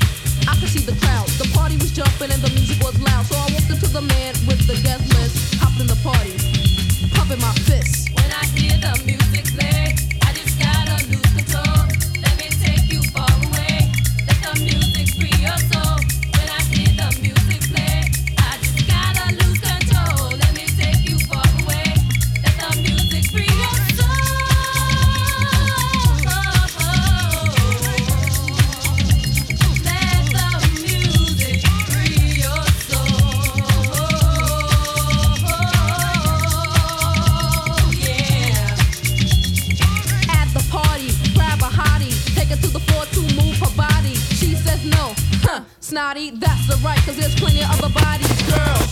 I 0.49 0.55
could 0.61 0.69
see 0.69 0.85
the 0.85 0.97
crowd. 1.01 1.29
The 1.41 1.49
party 1.57 1.77
was 1.77 1.93
jumping 1.93 2.31
and 2.31 2.43
the 2.43 2.51
music 2.53 2.79
was 2.85 2.97
loud. 3.01 3.25
So 3.27 3.37
I 3.37 3.49
walked 3.53 3.71
into 3.71 3.89
the 3.89 4.03
man 4.03 4.33
with 4.47 4.61
the 4.67 4.77
guest 4.85 5.05
list, 5.17 5.57
hopped 5.57 5.81
in 5.81 5.89
the 5.89 5.99
party, 6.05 6.37
pumping 7.17 7.41
my 7.41 7.53
fists. 7.65 8.11
When 8.13 8.29
I 8.31 8.45
hear 8.53 8.77
the 8.77 8.93
music 9.09 9.45
play, 9.57 9.97
I 10.23 10.31
just 10.37 10.55
gotta 10.61 10.97
lose 11.09 11.31
control. 11.33 11.81
Let 12.21 12.35
me 12.37 12.49
take 12.61 12.85
you 12.93 13.01
far 13.15 13.31
away. 13.49 13.89
Let 14.29 14.39
the 14.45 14.53
music 14.61 15.17
free 15.17 15.37
your 15.41 15.59
soul. 15.73 15.94
Cause 47.05 47.17
there's 47.17 47.35
plenty 47.35 47.61
of 47.63 47.71
other 47.71 47.91
bodies, 47.91 48.43
girl. 48.51 48.84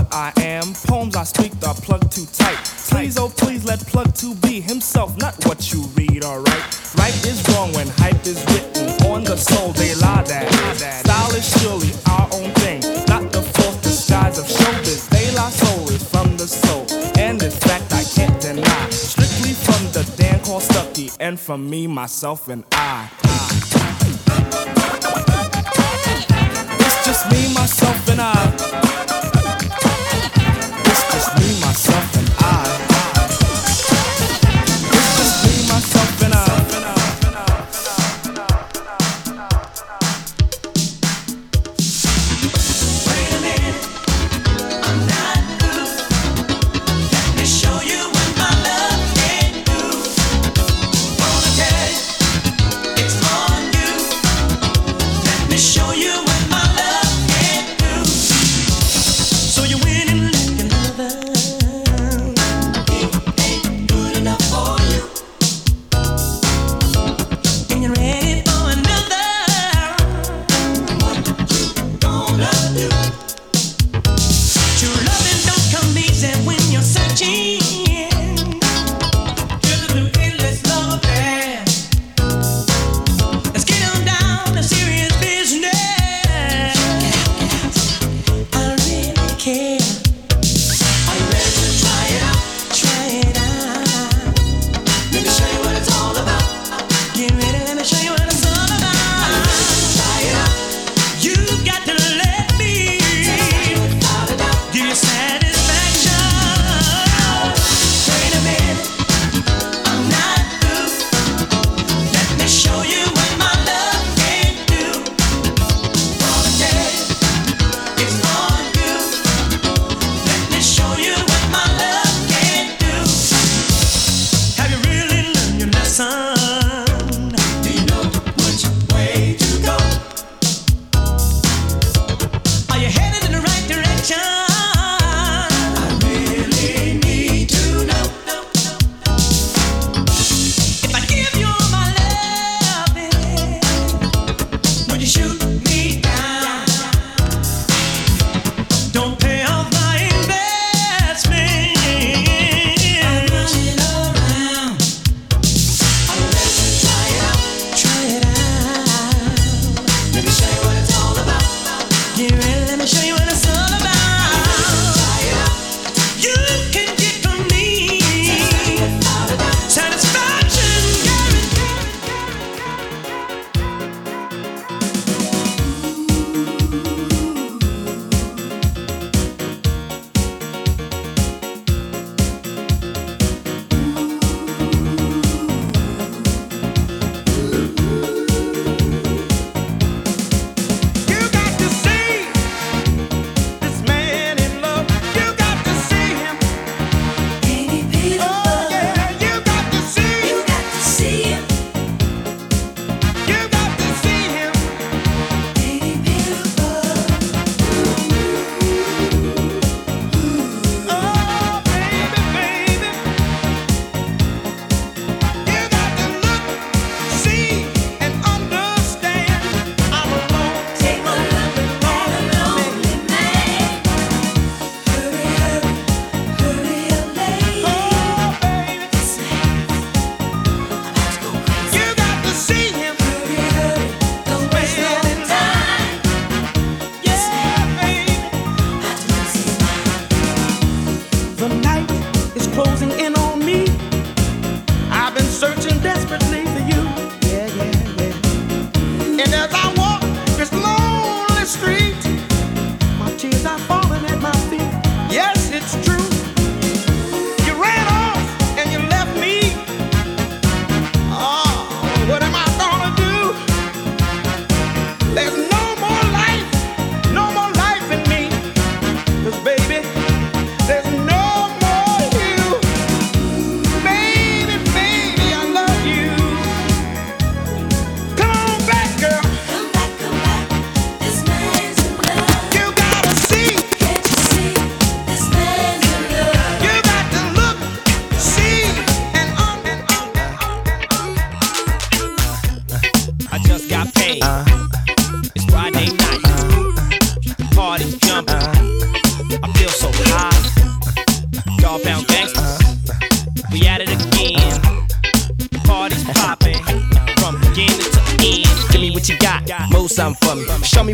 what 0.00 0.14
I 0.14 0.32
am. 0.42 0.74
Poems 0.86 1.16
I 1.16 1.24
speak 1.24 1.52
The 1.60 1.72
plug 1.82 2.10
too 2.10 2.26
tight. 2.32 2.58
Please, 2.90 3.18
oh 3.18 3.28
please, 3.28 3.64
let 3.64 3.80
plug 3.86 4.14
to 4.16 4.34
be 4.36 4.60
himself, 4.60 5.16
not 5.16 5.34
what 5.46 5.72
you 5.72 5.82
read, 5.94 6.24
alright? 6.24 6.64
Right 6.96 7.14
is 7.26 7.46
wrong 7.50 7.72
when 7.72 7.86
hype 7.98 8.26
is 8.26 8.44
written 8.50 8.88
on 9.06 9.24
the 9.24 9.36
soul, 9.36 9.72
they 9.72 9.94
lie 9.96 10.22
that. 10.24 10.46
Style 11.04 11.34
is 11.34 11.46
surely 11.60 11.92
our 12.10 12.28
own 12.32 12.50
thing, 12.62 12.80
not 13.06 13.30
the 13.32 13.42
false 13.42 13.80
disguise 13.80 14.38
of 14.38 14.46
showbiz. 14.46 15.08
They 15.08 15.30
lie 15.34 15.50
soul 15.50 15.88
is 15.88 16.02
from 16.08 16.36
the 16.36 16.46
soul, 16.46 16.86
and 17.18 17.40
this 17.40 17.56
fact 17.58 17.92
I 17.92 18.02
can't 18.04 18.40
deny. 18.40 18.90
Strictly 18.90 19.52
from 19.52 19.80
the 19.92 20.02
Dan 20.16 20.40
called 20.40 20.62
Stucky, 20.62 21.10
and 21.20 21.38
from 21.38 21.70
me, 21.70 21.86
myself, 21.86 22.48
and 22.48 22.64
I. 22.72 23.08
It's 26.82 27.04
just 27.06 27.30
me, 27.30 27.54
myself, 27.54 28.08
and 28.08 28.20
I. 28.20 28.89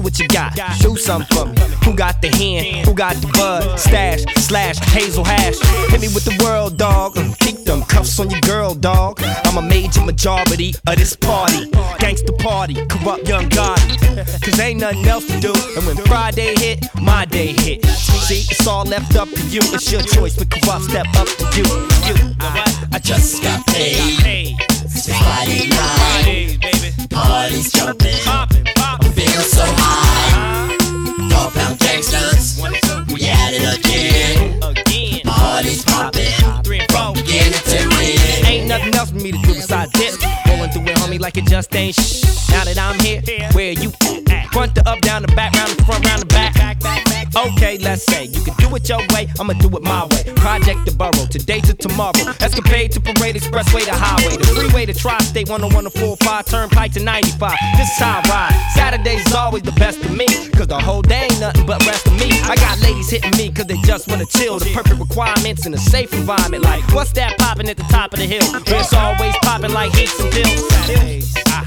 what 0.07 0.21
you 0.21 0.29
got. 0.29 0.55
Do 0.79 0.95
something 0.95 1.37
for 1.37 1.47
me. 1.47 1.61
Who 1.85 1.93
got 1.93 2.23
the 2.23 2.29
hand? 2.29 2.87
Who 2.87 2.95
got 2.95 3.17
the 3.17 3.27
bud? 3.27 3.77
Stash, 3.77 4.23
slash, 4.37 4.79
hazel 4.95 5.25
hash. 5.25 5.59
Hit 5.91 6.01
me 6.01 6.07
with 6.15 6.25
the 6.25 6.41
world, 6.45 6.79
dog. 6.79 7.15
Mm, 7.17 7.37
Keep 7.41 7.65
them 7.65 7.83
cuffs 7.83 8.21
on 8.21 8.31
your 8.31 8.41
girl, 8.43 8.73
dog. 8.77 9.21
I'm 9.45 9.59
a 9.59 9.63
major 9.63 10.03
majority 10.03 10.77
of 10.87 10.97
this 10.97 11.17
party. 11.17 11.67
Gangsta 11.99 12.39
party, 12.39 12.75
corrupt 12.87 13.27
young 13.27 13.49
Gotti. 13.49 13.97
Cause 14.45 14.61
ain't 14.61 14.79
nothing 14.79 15.05
else 15.07 15.27
to 15.27 15.41
do. 15.41 15.53
And 15.77 15.85
when 15.85 15.97
Friday 16.07 16.55
hit, 16.55 16.87
my 17.03 17.25
day 17.25 17.49
hit. 17.49 17.85
See, 17.85 18.47
it's 18.49 18.65
all 18.65 18.85
left 18.85 19.17
up 19.17 19.29
to 19.29 19.43
you. 19.49 19.61
It's 19.75 19.91
your 19.91 20.03
choice. 20.03 20.39
With 20.39 20.51
corrupt, 20.51 20.85
step 20.85 21.09
up 21.17 21.27
to 21.27 21.45
you. 21.59 21.65
You. 22.07 22.37
I 22.93 23.01
just 23.03 23.43
got 23.43 23.67
paid. 23.67 24.55
It's 24.61 25.09
Friday 25.09 25.69
night. 25.69 26.76
It 48.87 48.89
your 48.89 49.17
way, 49.17 49.29
I'ma 49.39 49.53
do 49.55 49.69
it 49.77 49.83
my 49.83 50.05
way. 50.07 50.23
Project 50.37 50.87
the 50.87 50.93
borough, 50.93 51.27
today 51.31 51.61
to 51.61 51.75
tomorrow. 51.75 52.13
Escapade 52.41 52.93
to 52.93 53.01
Parade 53.01 53.37
Expressway 53.37 53.85
to 53.85 53.95
Highway, 53.95 54.37
the 54.37 54.47
freeway 54.47 54.87
to 54.87 54.95
Tri-State 54.95 55.49
101 55.49 55.85
to 55.85 55.91
45, 55.91 56.47
Turnpike 56.47 56.93
to 56.93 57.03
95. 57.03 57.57
This 57.77 57.91
is 57.91 57.99
how 57.99 58.21
I 58.25 58.29
ride. 58.29 58.73
Saturdays 58.75 59.33
always 59.35 59.63
the 59.63 59.73
best 59.73 59.99
of 60.05 60.17
me, 60.17 60.27
cause 60.53 60.67
the 60.67 60.79
whole 60.79 61.03
day 61.03 61.29
ain't 61.31 61.41
nothing 61.41 61.67
but 61.67 61.85
rest 61.87 62.07
of 62.07 62.15
me. 62.15 62.31
I 62.43 62.55
got 62.57 62.81
ladies 62.81 63.11
hitting 63.11 63.37
me 63.37 63.51
cause 63.51 63.67
they 63.67 63.79
just 63.83 64.09
wanna 64.09 64.27
chill. 64.27 64.59
The 64.59 64.73
perfect 64.73 65.01
requirements 65.01 65.67
in 65.67 65.75
a 65.75 65.79
safe 65.79 66.13
environment, 66.13 66.63
like 66.63 66.83
what's 66.93 67.13
that 67.13 67.39
popping 67.39 67.69
at 67.69 67.77
the 67.77 67.85
top 67.85 68.13
of 68.13 68.19
the 68.19 68.27
hill? 68.27 68.47
Where 68.67 68.81
it's 68.81 68.93
always 68.93 69.35
popping 69.43 69.73
like 69.73 69.93
heats 69.93 70.19
and 70.21 70.31
pills. 70.33 70.63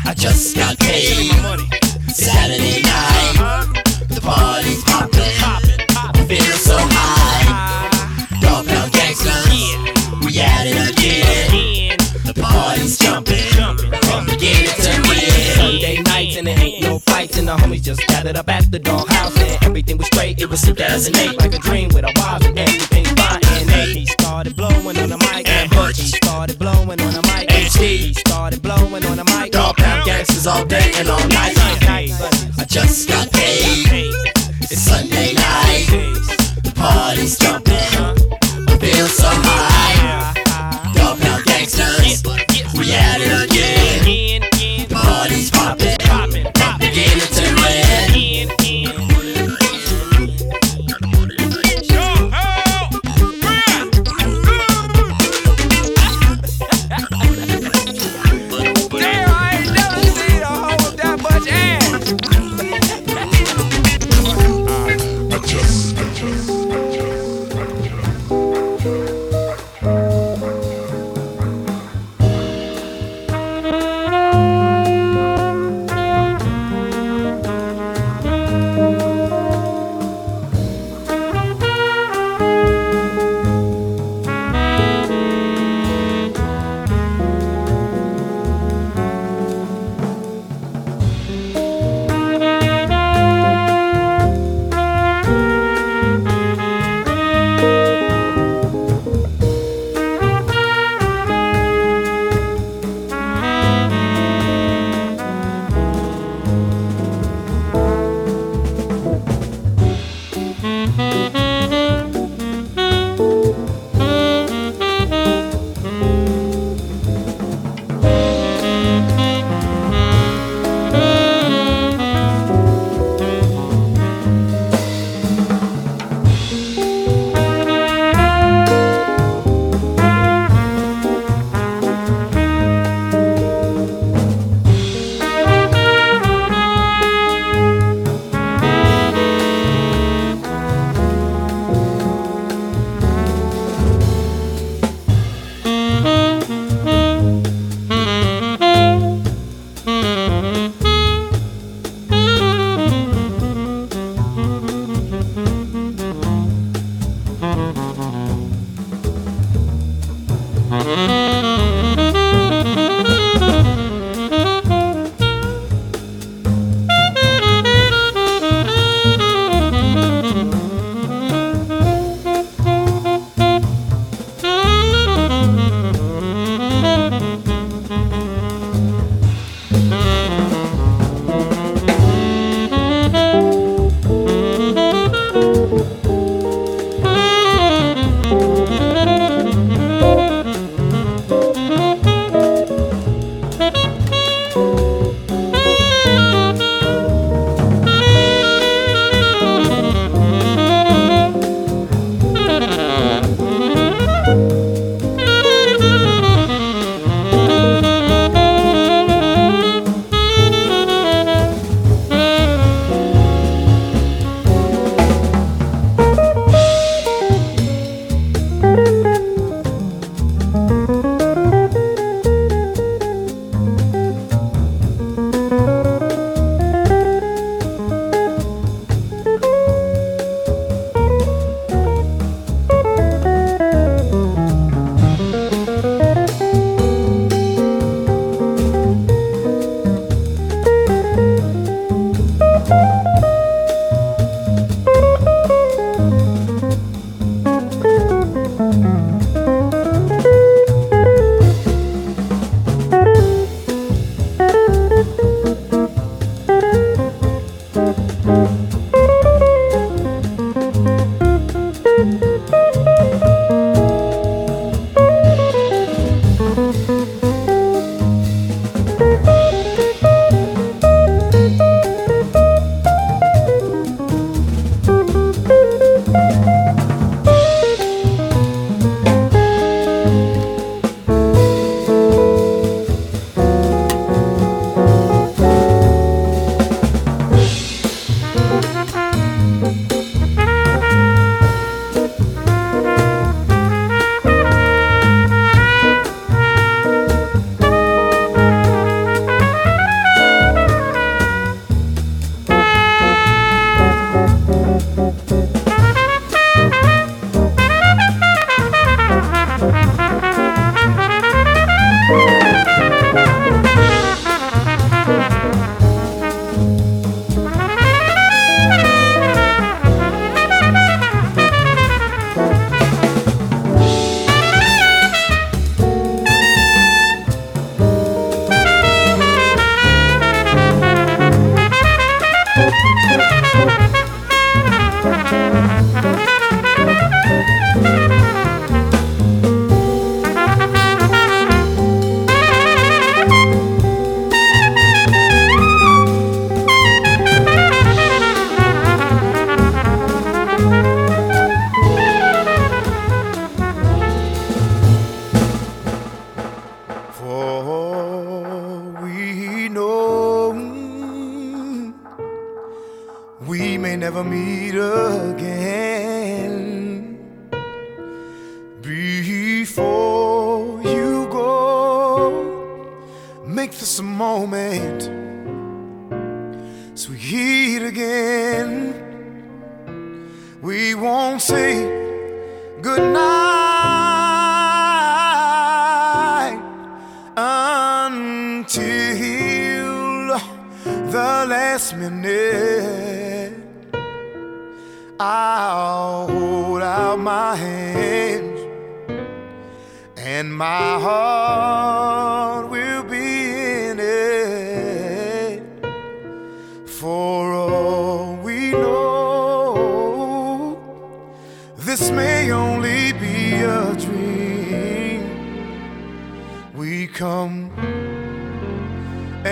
I 0.05 0.13
just 0.15 0.55
got 0.55 0.77
paid. 0.79 1.31
Saturday 2.13 2.81
night. 2.81 3.83
The 4.09 4.21
party's 4.21 4.83
popping. 4.83 5.78
I'm 6.31 6.37
so 6.59 6.77
high. 6.77 7.89
Dog 8.39 8.67
pound 8.67 8.91
gangsters. 8.93 9.49
We 10.21 10.37
at 10.37 10.67
it 10.69 10.77
again. 10.93 11.97
The 12.23 12.39
party's 12.39 12.99
jumping. 12.99 13.49
From 14.05 14.27
beginning 14.27 14.69
to 14.69 14.91
end. 14.93 15.57
Sunday 15.57 16.01
nights 16.03 16.37
and 16.37 16.45
there 16.45 16.59
ain't 16.59 16.83
no 16.83 16.99
fights 16.99 17.39
and 17.39 17.47
the 17.47 17.53
homies 17.53 17.81
just 17.81 18.05
gathered 18.07 18.35
up 18.35 18.47
at 18.47 18.69
the 18.69 18.77
doghouse 18.77 19.35
and 19.39 19.63
everything 19.63 19.97
was 19.97 20.05
straight. 20.05 20.39
It 20.39 20.47
was 20.47 20.61
2008 20.61 21.39
like 21.39 21.55
a 21.55 21.57
dream 21.57 21.89
with 21.95 22.05
a 22.05 22.13
wild 22.17 22.45
and 22.45 22.59
everything 22.59 23.05
fine. 23.17 23.41
And 23.43 23.89
he 23.97 24.05
started 24.05 24.55
blowing 24.55 24.97
on 25.01 25.09
the 25.09 25.17
mic 25.17 25.49
and 25.49 25.71
Butch 25.71 25.97
he 25.97 26.09
started 26.09 26.59
blowing 26.59 27.01
on 27.01 27.13
the 27.17 27.23
mic. 27.33 27.49
HD 27.49 28.15
started 28.19 28.61
blowing 28.61 29.03
on 29.03 29.17
the 29.17 29.25
mic. 29.33 29.51
Dog 29.51 29.77
pound 29.77 30.05
gangsters 30.05 30.45
all 30.45 30.63
day 30.63 30.91
and 30.97 31.09
all 31.09 31.27
night. 31.29 31.57
I 31.57 32.65
just 32.67 33.09
got 33.09 33.31
paid. 33.31 34.28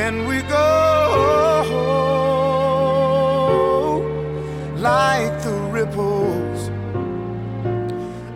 and 0.07 0.25
we 0.25 0.41
go 0.43 0.67
like 4.77 5.33
the 5.43 5.57
ripples 5.77 6.69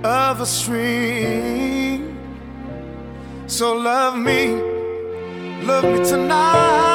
of 0.03 0.41
a 0.41 0.45
stream. 0.45 2.17
So 3.47 3.73
love 3.73 4.17
me, 4.17 4.47
love 5.63 5.85
me 5.85 6.03
tonight. 6.03 6.90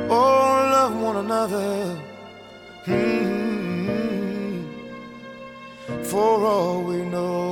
Oh, 0.08 0.68
love 0.76 1.00
one 1.00 1.16
another. 1.16 1.96
Mm-hmm. 2.86 4.64
For 6.02 6.44
all 6.44 6.82
we 6.82 6.96
know. 7.04 7.49